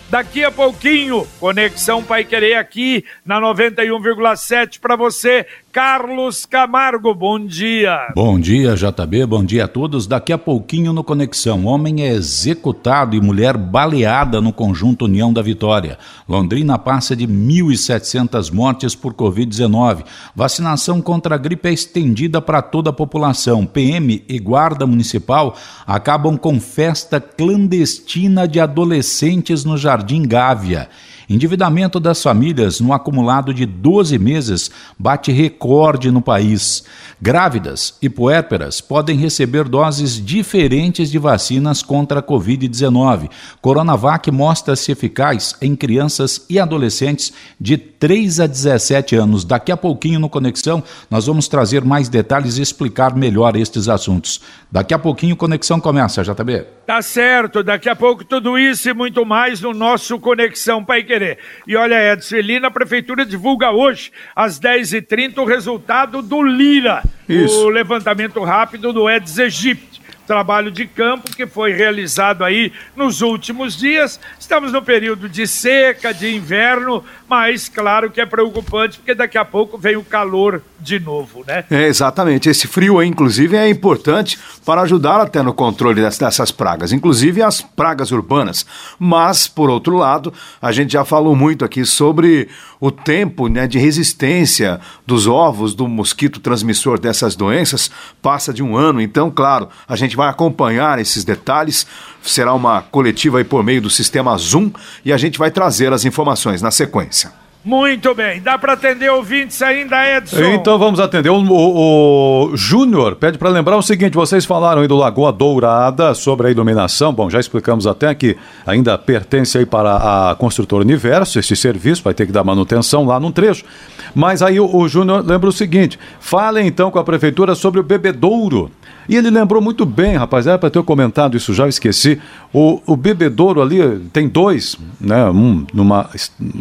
Daqui 0.07 0.43
a 0.43 0.51
pouquinho, 0.51 1.25
Conexão 1.39 2.03
Pai 2.03 2.23
Querer 2.23 2.57
aqui 2.57 3.03
na 3.25 3.41
91,7 3.41 4.79
para 4.79 4.95
você. 4.95 5.47
Carlos 5.71 6.45
Camargo, 6.45 7.13
bom 7.13 7.39
dia. 7.43 8.13
Bom 8.15 8.39
dia, 8.39 8.75
JB, 8.75 9.25
bom 9.25 9.43
dia 9.43 9.65
a 9.65 9.67
todos. 9.67 10.05
Daqui 10.05 10.31
a 10.31 10.37
pouquinho 10.37 10.93
no 10.93 11.03
Conexão, 11.03 11.65
homem 11.65 12.03
é 12.03 12.13
executado 12.13 13.15
e 13.15 13.19
mulher 13.19 13.57
baleada 13.57 14.39
no 14.39 14.53
conjunto 14.53 15.05
União 15.05 15.33
da 15.33 15.41
Vitória. 15.41 15.97
Londrina 16.29 16.77
passa 16.77 17.15
de 17.15 17.27
1.700 17.27 18.53
mortes 18.53 18.95
por 18.95 19.13
Covid-19. 19.13 20.05
Vacinação 20.35 21.01
contra 21.01 21.35
a 21.35 21.37
gripe 21.37 21.67
é 21.67 21.73
estendida 21.73 22.39
para 22.39 22.61
toda 22.61 22.91
a 22.91 22.93
população. 22.93 23.65
PM 23.65 24.23
e 24.29 24.39
Guarda 24.39 24.85
Municipal 24.85 25.57
acabam 25.85 26.37
com 26.37 26.59
festa 26.59 27.19
clandestina 27.19 28.47
de 28.47 28.59
adolescentes 28.59 29.65
no 29.65 29.75
Jardim 29.75 29.94
Gávea. 30.27 30.87
Endividamento 31.29 31.99
das 31.99 32.21
famílias 32.21 32.79
no 32.79 32.93
acumulado 32.93 33.53
de 33.53 33.65
12 33.65 34.19
meses 34.19 34.69
bate 34.97 35.31
recorde 35.31 36.11
no 36.11 36.21
país. 36.21 36.83
Grávidas 37.21 37.97
e 38.01 38.09
puérperas 38.09 38.81
podem 38.81 39.17
receber 39.17 39.67
doses 39.67 40.23
diferentes 40.23 41.09
de 41.09 41.17
vacinas 41.17 41.81
contra 41.81 42.19
a 42.19 42.23
Covid-19. 42.23 43.29
Coronavac 43.61 44.29
mostra-se 44.29 44.91
eficaz 44.91 45.55
em 45.61 45.75
crianças 45.75 46.45
e 46.49 46.59
adolescentes 46.59 47.33
de 47.59 47.77
3 47.77 48.41
a 48.41 48.47
17 48.47 49.15
anos. 49.15 49.43
Daqui 49.43 49.71
a 49.71 49.77
pouquinho 49.77 50.19
no 50.19 50.29
Conexão 50.29 50.83
nós 51.09 51.25
vamos 51.25 51.47
trazer 51.47 51.83
mais 51.83 52.09
detalhes 52.09 52.57
e 52.57 52.61
explicar 52.61 53.15
melhor 53.15 53.55
estes 53.55 53.89
assuntos. 53.89 54.41
Daqui 54.71 54.93
a 54.93 54.99
pouquinho 54.99 55.35
Conexão 55.35 55.79
começa, 55.79 56.21
JB. 56.21 56.65
Tá 56.85 57.01
certo, 57.01 57.63
daqui 57.63 57.89
a 57.89 57.95
pouco 57.95 58.23
tudo 58.23 58.59
isso 58.59 58.89
e 58.89 58.93
muito 58.93 59.25
mais 59.25 59.61
no 59.61 59.73
nosso 59.73 60.19
Conexão 60.19 60.83
Pai 60.83 61.01
Querer. 61.15 61.37
E 61.65 61.77
olha, 61.77 62.11
Edson 62.13 62.35
Elina, 62.35 62.67
a 62.67 62.71
Prefeitura 62.71 63.25
divulga 63.25 63.71
hoje, 63.71 64.11
às 64.35 64.59
10h30, 64.59 65.37
o 65.37 65.45
resultado 65.45 66.21
do 66.21 66.43
Lira, 66.43 67.03
isso. 67.27 67.65
o 67.65 67.69
levantamento 67.69 68.43
rápido 68.43 68.91
do 68.91 69.09
Eds 69.09 69.37
Egipte 69.37 70.01
trabalho 70.25 70.71
de 70.71 70.85
campo 70.85 71.35
que 71.35 71.45
foi 71.45 71.73
realizado 71.73 72.43
aí 72.43 72.71
nos 72.95 73.21
últimos 73.21 73.77
dias. 73.77 74.19
Estamos 74.39 74.71
no 74.71 74.81
período 74.81 75.29
de 75.29 75.47
seca, 75.47 76.13
de 76.13 76.35
inverno, 76.35 77.03
mas 77.27 77.69
claro 77.69 78.11
que 78.11 78.21
é 78.21 78.25
preocupante 78.25 78.97
porque 78.97 79.13
daqui 79.13 79.37
a 79.37 79.45
pouco 79.45 79.77
vem 79.77 79.95
o 79.95 80.03
calor 80.03 80.61
de 80.79 80.99
novo, 80.99 81.43
né? 81.47 81.65
É, 81.69 81.87
exatamente. 81.87 82.47
Esse 82.47 82.67
frio 82.67 82.99
aí, 82.99 83.07
inclusive, 83.07 83.57
é 83.57 83.67
importante 83.67 84.37
para 84.63 84.81
ajudar 84.81 85.19
até 85.19 85.41
no 85.41 85.53
controle 85.53 86.01
dessas 86.01 86.51
pragas, 86.51 86.91
inclusive 86.91 87.41
as 87.41 87.61
pragas 87.61 88.11
urbanas. 88.11 88.65
Mas, 88.99 89.47
por 89.47 89.69
outro 89.69 89.97
lado, 89.97 90.33
a 90.61 90.71
gente 90.71 90.93
já 90.93 91.03
falou 91.03 91.35
muito 91.35 91.65
aqui 91.65 91.85
sobre 91.85 92.47
o 92.79 92.91
tempo 92.91 93.47
né, 93.47 93.67
de 93.67 93.79
resistência 93.79 94.79
dos 95.07 95.25
ovos 95.27 95.73
do 95.73 95.87
mosquito 95.87 96.39
transmissor 96.39 96.99
dessas 96.99 97.35
doenças, 97.35 97.89
passa 98.21 98.53
de 98.53 98.61
um 98.61 98.77
ano. 98.77 99.01
Então, 99.01 99.31
claro, 99.31 99.69
a 99.87 99.95
gente 99.95 100.14
vai 100.15 100.29
acompanhar 100.29 100.99
esses 100.99 101.23
detalhes. 101.23 101.85
Será 102.21 102.53
uma 102.53 102.81
coletiva 102.81 103.37
aí 103.37 103.43
por 103.43 103.63
meio 103.63 103.81
do 103.81 103.89
sistema 103.89 104.37
Zoom 104.37 104.71
e 105.03 105.13
a 105.13 105.17
gente 105.17 105.37
vai 105.37 105.51
trazer 105.51 105.93
as 105.93 106.05
informações 106.05 106.61
na 106.61 106.71
sequência. 106.71 107.31
Muito 107.65 108.13
bem, 108.13 108.39
dá 108.41 108.59
para 108.59 108.73
atender 108.73 109.09
ouvintes 109.09 109.59
ainda, 109.59 109.97
Edson? 110.17 110.39
Então 110.53 110.77
vamos 110.77 110.99
atender. 110.99 111.29
O, 111.31 111.37
o, 111.37 112.51
o 112.51 112.55
Júnior 112.55 113.15
pede 113.15 113.39
para 113.39 113.49
lembrar 113.49 113.75
o 113.75 113.81
seguinte: 113.81 114.13
vocês 114.13 114.45
falaram 114.45 114.83
aí 114.83 114.87
do 114.87 114.95
Lagoa 114.95 115.31
Dourada 115.31 116.13
sobre 116.13 116.45
a 116.45 116.51
iluminação. 116.51 117.11
Bom, 117.11 117.27
já 117.27 117.39
explicamos 117.39 117.87
até 117.87 118.13
que 118.13 118.37
ainda 118.67 118.95
pertence 118.99 119.57
aí 119.57 119.65
para 119.65 120.29
a 120.29 120.35
Construtora 120.35 120.83
Universo, 120.83 121.39
esse 121.39 121.55
serviço, 121.55 122.03
vai 122.03 122.13
ter 122.13 122.27
que 122.27 122.31
dar 122.31 122.43
manutenção 122.43 123.03
lá 123.03 123.19
no 123.19 123.31
trecho. 123.31 123.65
Mas 124.13 124.43
aí 124.43 124.59
o, 124.59 124.75
o 124.75 124.87
Júnior 124.87 125.25
lembra 125.25 125.49
o 125.49 125.51
seguinte: 125.51 125.97
falem 126.19 126.67
então 126.67 126.91
com 126.91 126.99
a 126.99 127.03
prefeitura 127.03 127.55
sobre 127.55 127.79
o 127.79 127.83
bebedouro. 127.83 128.69
E 129.07 129.15
ele 129.15 129.29
lembrou 129.29 129.61
muito 129.61 129.85
bem, 129.85 130.15
rapaz, 130.15 130.47
era 130.47 130.57
para 130.57 130.69
ter 130.69 130.81
comentado 130.83 131.37
isso 131.37 131.53
já, 131.53 131.65
eu 131.65 131.69
esqueci. 131.69 132.19
O, 132.53 132.81
o 132.85 132.95
bebedouro 132.95 133.61
ali 133.61 133.99
tem 134.11 134.27
dois, 134.27 134.77
né? 134.99 135.25
Um 135.29 135.65
numa 135.73 136.09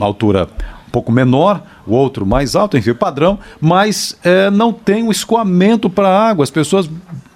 altura 0.01 0.49
pouco 0.93 1.11
menor, 1.11 1.61
o 1.85 1.93
outro 1.93 2.25
mais 2.25 2.55
alto, 2.55 2.79
enfim, 2.79 2.95
padrão, 2.95 3.37
mas 3.61 4.17
é, 4.23 4.49
não 4.49 4.73
tem 4.73 5.03
um 5.03 5.11
escoamento 5.11 5.91
para 5.91 6.09
a 6.09 6.29
água. 6.29 6.45
As 6.45 6.51
pessoas 6.51 6.89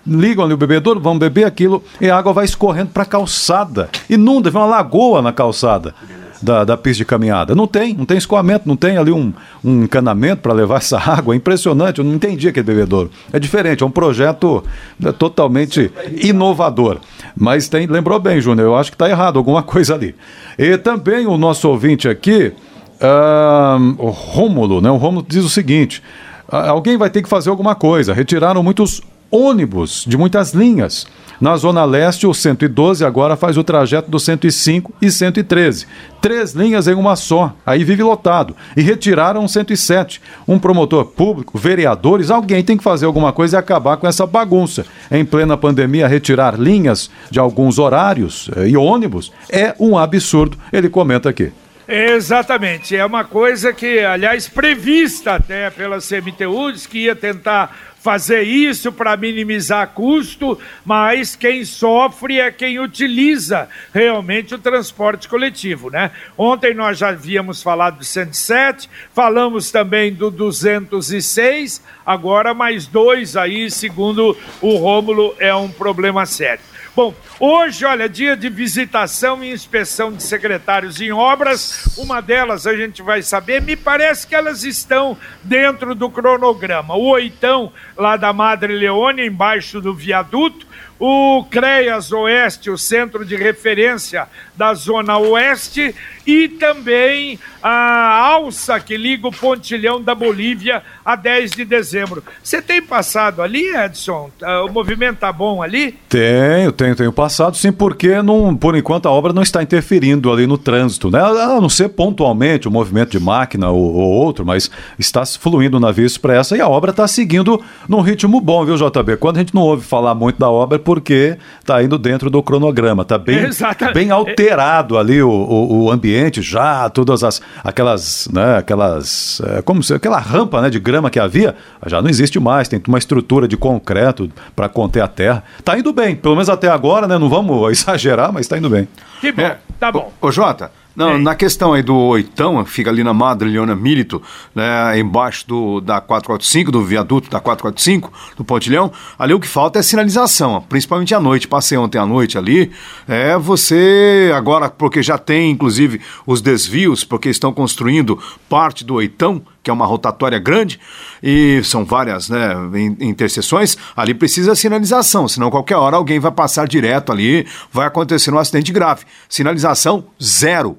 ligam 0.07 0.45
ali 0.45 0.55
o 0.55 0.57
bebedouro, 0.57 1.01
vão 1.01 1.19
beber 1.19 1.45
aquilo 1.45 1.83
e 2.01 2.09
a 2.09 2.17
água 2.17 2.33
vai 2.33 2.45
escorrendo 2.45 2.91
para 2.91 3.03
a 3.03 3.07
calçada. 3.07 3.91
Inunda, 4.09 4.51
vem 4.51 4.61
uma 4.61 4.67
lagoa 4.67 5.21
na 5.21 5.33
calçada. 5.33 5.95
Da, 6.41 6.65
da 6.65 6.77
pista 6.77 6.99
de 6.99 7.05
caminhada. 7.05 7.53
Não 7.53 7.67
tem, 7.67 7.95
não 7.95 8.05
tem 8.05 8.17
escoamento, 8.17 8.69
não 8.69 8.77
tem 8.77 8.97
ali 8.97 9.11
um, 9.11 9.33
um 9.65 9.83
encanamento 9.83 10.41
para 10.41 10.53
levar 10.53 10.77
essa 10.77 10.97
água. 11.11 11.35
É 11.35 11.37
impressionante, 11.37 11.99
eu 11.99 12.05
não 12.05 12.15
entendi 12.15 12.47
aquele 12.47 12.65
bebedouro. 12.65 13.11
É 13.33 13.41
diferente, 13.41 13.83
é 13.83 13.87
um 13.87 13.91
projeto 13.91 14.63
né, 15.01 15.11
totalmente 15.11 15.91
inovador. 16.23 16.99
Mas 17.37 17.69
tem, 17.69 17.87
lembrou 17.87 18.21
bem, 18.21 18.41
Júnior, 18.41 18.69
eu 18.69 18.77
acho 18.77 18.93
que 18.93 18.95
está 18.95 19.11
errado 19.11 19.37
alguma 19.37 19.63
coisa 19.65 19.95
ali. 19.95 20.15
E 20.57 20.79
também 20.79 21.27
o 21.27 21.37
nosso 21.37 21.69
ouvinte 21.69 22.09
aqui, 22.09 22.53
Uh, 22.99 23.95
o 23.97 24.11
Rômulo, 24.11 24.81
né? 24.81 24.91
O 24.91 24.97
Rômulo 24.97 25.25
diz 25.27 25.45
o 25.45 25.49
seguinte: 25.49 26.03
alguém 26.49 26.97
vai 26.97 27.09
ter 27.09 27.23
que 27.23 27.29
fazer 27.29 27.51
alguma 27.51 27.75
coisa. 27.75 28.13
Retiraram 28.13 28.63
muitos 28.63 29.01
ônibus 29.31 30.05
de 30.07 30.17
muitas 30.17 30.53
linhas. 30.53 31.07
Na 31.41 31.57
Zona 31.57 31.85
Leste, 31.85 32.27
o 32.27 32.35
112 32.35 33.05
agora 33.05 33.37
faz 33.37 33.57
o 33.57 33.63
trajeto 33.63 34.11
do 34.11 34.19
105 34.19 34.93
e 35.01 35.09
113. 35.09 35.87
Três 36.21 36.53
linhas 36.53 36.89
em 36.89 36.95
uma 36.95 37.15
só, 37.15 37.55
aí 37.65 37.85
vive 37.85 38.03
lotado. 38.03 38.57
E 38.77 38.83
retiraram 38.83 39.45
o 39.45 39.49
107. 39.49 40.21
Um 40.49 40.59
promotor 40.59 41.05
público, 41.05 41.57
vereadores, 41.57 42.31
alguém 42.31 42.65
tem 42.65 42.77
que 42.77 42.83
fazer 42.83 43.07
alguma 43.07 43.33
coisa 43.33 43.57
e 43.57 43.59
acabar 43.59 43.97
com 43.99 44.09
essa 44.09 44.27
bagunça. 44.27 44.85
Em 45.11 45.25
plena 45.25 45.57
pandemia, 45.57 46.09
retirar 46.09 46.59
linhas 46.59 47.09
de 47.31 47.39
alguns 47.39 47.79
horários 47.79 48.51
eh, 48.57 48.71
e 48.71 48.77
ônibus 48.77 49.33
é 49.49 49.75
um 49.79 49.97
absurdo, 49.97 50.59
ele 50.73 50.89
comenta 50.89 51.29
aqui. 51.29 51.53
Exatamente, 51.91 52.95
é 52.95 53.03
uma 53.03 53.25
coisa 53.25 53.73
que, 53.73 54.01
aliás, 54.01 54.47
prevista 54.47 55.37
até 55.37 55.71
pela 55.71 56.01
CMTU, 56.01 56.71
que 56.87 57.05
ia 57.05 57.17
tentar 57.17 57.75
fazer 58.01 58.43
isso 58.43 58.93
para 58.93 59.17
minimizar 59.17 59.89
custo, 59.89 60.59
mas 60.85 61.35
quem 61.35 61.65
sofre 61.65 62.41
é 62.41 62.51
quem 62.51 62.79
utiliza 62.79 63.69
realmente 63.93 64.55
o 64.55 64.59
transporte 64.59 65.29
coletivo, 65.29 65.91
né? 65.91 66.11
Ontem 66.37 66.75
nós 66.75 66.99
já 66.99 67.09
havíamos 67.09 67.63
falado 67.63 67.99
do 67.99 68.05
107, 68.05 68.89
falamos 69.13 69.71
também 69.71 70.13
do 70.13 70.31
206, 70.31 71.83
agora 72.07 72.55
mais 72.55 72.87
dois 72.87 73.37
aí, 73.37 73.71
segundo 73.71 74.37
o 74.61 74.77
Rômulo, 74.77 75.35
é 75.39 75.55
um 75.55 75.69
problema 75.69 76.25
sério. 76.25 76.65
Bom, 76.99 77.15
hoje, 77.39 77.85
olha, 77.85 78.09
dia 78.09 78.37
de 78.37 78.49
visitação 78.49 79.45
e 79.45 79.53
inspeção 79.53 80.13
de 80.13 80.21
secretários 80.21 81.01
em 81.01 81.13
obras. 81.13 81.97
Uma 81.97 82.21
delas 82.21 82.67
a 82.67 82.75
gente 82.75 83.03
vai 83.03 83.23
saber, 83.23 83.63
me 83.63 83.77
parece 83.77 84.27
que 84.27 84.35
elas 84.35 84.65
estão 84.65 85.17
dentro 85.45 85.95
do 85.95 86.11
cronograma. 86.11 86.97
O 86.97 87.11
oitão 87.11 87.73
lá 87.97 88.17
da 88.17 88.33
Madre 88.33 88.77
Leone, 88.77 89.25
embaixo 89.25 89.81
do 89.81 89.95
viaduto, 89.95 90.67
o 90.99 91.45
CREAS 91.51 92.13
Oeste, 92.13 92.71
o 92.71 92.79
centro 92.79 93.25
de 93.25 93.37
referência 93.37 94.27
da 94.57 94.75
Zona 94.75 95.17
Oeste, 95.19 95.95
e 96.27 96.49
também 96.49 97.39
a 97.63 98.19
alça 98.33 98.79
que 98.79 98.97
liga 98.97 99.27
o 99.29 99.33
pontilhão 99.33 100.03
da 100.03 100.15
Bolívia 100.15 100.83
a 101.05 101.17
10 101.17 101.53
de 101.53 101.65
dezembro. 101.65 102.23
Você 102.43 102.61
tem 102.61 102.83
passado 102.83 103.41
ali, 103.41 103.75
Edson? 103.75 104.31
Ah, 104.43 104.65
o 104.65 104.69
movimento 104.69 105.19
tá 105.19 105.33
bom 105.33 105.63
ali? 105.63 105.93
Tenho, 106.09 106.71
tenho, 106.73 106.95
tenho 106.95 107.13
passado, 107.13 107.57
sim, 107.57 107.73
porque 107.73 108.21
não, 108.21 108.55
por 108.55 108.77
enquanto 108.77 109.07
a 109.07 109.11
obra 109.11 109.33
não 109.33 109.43
está 109.43 109.63
interferindo 109.63 110.31
ali 110.31 110.47
no 110.47 110.59
trânsito, 110.59 111.11
né? 111.11 111.21
A 111.21 111.61
não 111.61 111.69
ser 111.69 111.89
pontualmente 111.89 112.69
o 112.69 112.71
movimento 112.71 113.13
de 113.13 113.21
máquina 113.21 113.71
ou, 113.71 113.95
ou 113.95 114.11
outro, 114.11 114.45
mas 114.45 114.71
está 114.99 115.25
fluindo 115.25 115.81
na 115.81 115.91
via 115.91 116.07
expressa 116.07 116.57
e 116.57 116.61
a 116.61 116.69
obra 116.69 116.91
está 116.91 117.09
seguindo 117.09 117.63
num 117.89 118.01
ritmo 118.01 118.41
bom, 118.41 118.65
viu, 118.65 118.77
JB? 118.77 119.17
Quando 119.17 119.37
a 119.37 119.41
gente 119.41 119.55
não 119.55 119.63
ouve 119.63 119.85
falar 119.85 120.15
muito 120.15 120.39
da 120.39 120.51
obra, 120.51 120.79
porque 120.89 121.37
está 121.61 121.83
indo 121.83 121.99
dentro 121.99 122.31
do 122.31 122.43
cronograma. 122.43 123.03
Está 123.03 123.19
bem, 123.19 123.51
bem 123.93 124.11
alterado 124.11 124.97
ali 124.97 125.23
o, 125.23 125.29
o, 125.29 125.83
o, 125.83 125.91
ambiente 125.91 126.41
já, 126.41 126.89
todas 126.89 127.23
as 127.23 127.43
aquelas, 127.63 128.27
né, 128.33 128.57
aquelas, 128.57 129.43
é, 129.45 129.61
como 129.61 129.83
se, 129.83 129.93
aquela 129.93 130.19
rampa 130.19 130.63
né, 130.63 130.71
de 130.71 130.81
grama 130.81 131.11
que 131.11 131.21
havia, 131.21 131.55
já 131.87 132.01
não 132.01 132.09
existe 132.09 132.41
mais, 132.41 132.69
tem 132.69 132.81
uma 132.89 132.97
estrutura 132.97 133.47
de 133.47 133.55
concreto 133.55 134.31
para 134.57 134.67
conter 134.67 135.03
a 135.03 135.09
terra. 135.09 135.45
Está 135.59 135.79
indo 135.79 135.93
bem, 135.93 136.17
pelo 136.17 136.35
menos 136.35 136.49
até 136.49 136.71
agora, 136.71 137.07
né? 137.07 137.19
Não 137.19 137.29
vamos 137.29 137.69
exagerar, 137.71 138.33
mas 138.33 138.47
está 138.47 138.57
indo 138.57 138.71
bem. 138.71 138.89
Que 139.21 139.31
bom, 139.31 139.43
é, 139.43 139.59
tá 139.79 139.93
bom. 139.93 140.11
Ô, 140.23 140.29
ô 140.29 140.33
Jota, 140.33 140.71
não, 140.99 141.17
na 141.17 141.37
questão 141.37 141.75
aí 141.75 141.81
do 141.81 141.95
oitão, 141.95 142.65
fica 142.65 142.91
ali 142.91 143.05
na 143.05 143.15
Madre 143.15 143.49
Leona 143.49 143.77
Milito, 143.77 144.21
né, 144.53 144.99
embaixo 144.99 145.47
do, 145.47 145.81
da 145.81 146.01
445, 146.01 146.73
do 146.73 146.85
viaduto 146.85 147.31
da 147.31 147.39
445, 147.39 148.13
do 148.37 148.45
Pontilhão, 148.45 148.91
ali 149.17 149.33
o 149.33 149.39
que 149.39 149.47
falta 149.47 149.79
é 149.79 149.83
sinalização, 149.83 150.61
principalmente 150.69 151.15
à 151.15 151.21
noite. 151.21 151.47
Passei 151.47 151.79
ontem 151.79 151.99
à 151.99 152.05
noite 152.05 152.37
ali, 152.37 152.73
é 153.07 153.39
você, 153.39 154.33
agora, 154.35 154.69
porque 154.69 155.01
já 155.01 155.17
tem 155.17 155.53
inclusive 155.53 156.01
os 156.27 156.43
desvios, 156.43 157.05
porque 157.05 157.29
estão 157.29 157.53
construindo 157.53 158.19
parte 158.49 158.85
do 158.85 158.95
oitão, 158.95 159.41
que 159.63 159.71
é 159.71 159.73
uma 159.73 159.87
rotatória 159.87 160.41
grande, 160.41 160.81
e 161.23 161.61
são 161.63 161.85
várias 161.85 162.29
né, 162.29 162.57
interseções, 162.99 163.79
ali 163.97 164.15
precisa 164.15 164.57
sinalização, 164.57 165.29
senão 165.29 165.49
qualquer 165.49 165.77
hora 165.77 165.97
alguém 165.97 166.19
vai 166.19 166.33
passar 166.33 166.67
direto 166.67 167.13
ali, 167.13 167.47
vai 167.71 167.87
acontecer 167.87 168.35
um 168.35 168.39
acidente 168.39 168.73
grave. 168.73 169.05
Sinalização 169.29 170.05
zero. 170.21 170.77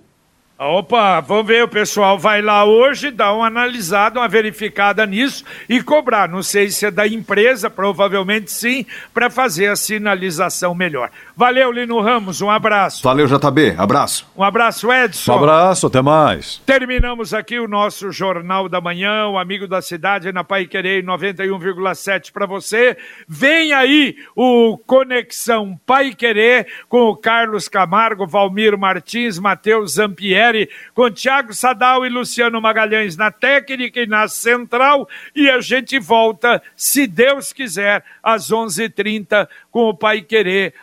Opa, 0.62 1.22
vamos 1.22 1.48
ver, 1.48 1.63
o 1.63 1.69
pessoal 1.69 2.19
vai 2.19 2.41
lá 2.41 2.65
hoje, 2.65 3.12
dar 3.12 3.34
uma 3.34 3.48
analisada, 3.48 4.19
uma 4.19 4.28
verificada 4.28 5.06
nisso 5.06 5.45
e 5.69 5.82
cobrar. 5.82 6.28
Não 6.28 6.43
sei 6.43 6.69
se 6.69 6.86
é 6.86 6.91
da 6.91 7.08
empresa, 7.08 7.69
provavelmente 7.69 8.52
sim, 8.52 8.86
para 9.13 9.30
fazer 9.30 9.67
a 9.67 9.78
sinalização 9.78 10.76
melhor. 10.76 11.12
Valeu, 11.39 11.71
Lino 11.71 12.02
Ramos, 12.02 12.41
um 12.41 12.49
abraço. 12.49 13.02
Valeu, 13.02 13.25
JB, 13.25 13.75
abraço. 13.78 14.28
Um 14.36 14.43
abraço, 14.43 14.91
Edson. 14.91 15.32
Um 15.32 15.36
abraço, 15.38 15.88
até 15.88 16.02
mais. 16.02 16.62
Terminamos 16.65 17.34
aqui 17.34 17.58
o 17.58 17.65
nosso 17.65 18.12
Jornal 18.12 18.67
da 18.67 18.82
Manhã, 18.82 19.25
o 19.28 19.38
Amigo 19.38 19.65
da 19.65 19.82
Cidade, 19.82 20.34
na 20.34 20.43
Pai 20.43 20.65
Querer 20.65 21.02
91,7 21.02 22.34
para 22.34 22.45
você. 22.45 22.97
Vem 23.25 23.71
aí 23.71 24.17
o 24.36 24.78
Conexão 24.80 25.80
Pai 25.86 26.13
Querer 26.13 26.67
com 26.89 27.04
o 27.04 27.15
Carlos 27.15 27.69
Camargo, 27.69 28.28
Valmir 28.28 28.78
Martins, 28.78 29.39
Matheus 29.39 29.93
Zampieri 29.93 30.69
com 30.93 31.10
Tiago 31.10 31.54
Sadal 31.54 32.06
e 32.06 32.10
Luciano 32.10 32.60
Magalhães 32.60 33.15
na 33.15 33.32
técnica 33.32 34.02
e 34.02 34.06
na 34.06 34.28
central. 34.28 35.08
E 35.34 35.49
a 35.49 35.62
gente 35.62 35.97
volta, 35.99 36.62
se 36.75 37.08
Deus 37.08 37.54
quiser, 37.54 38.04
às 38.21 38.52
11:30 38.52 38.89
h 38.89 38.89
30 38.89 39.49
com 39.71 39.88
o 39.88 39.93
Pai 39.93 40.19
Querer 40.21 40.73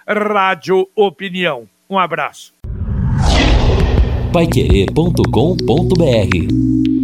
Rádio 0.47 0.87
Opinião. 0.95 1.67
Um 1.91 1.99
abraço. 1.99 2.55
Paiquerê.com.br 4.33 6.96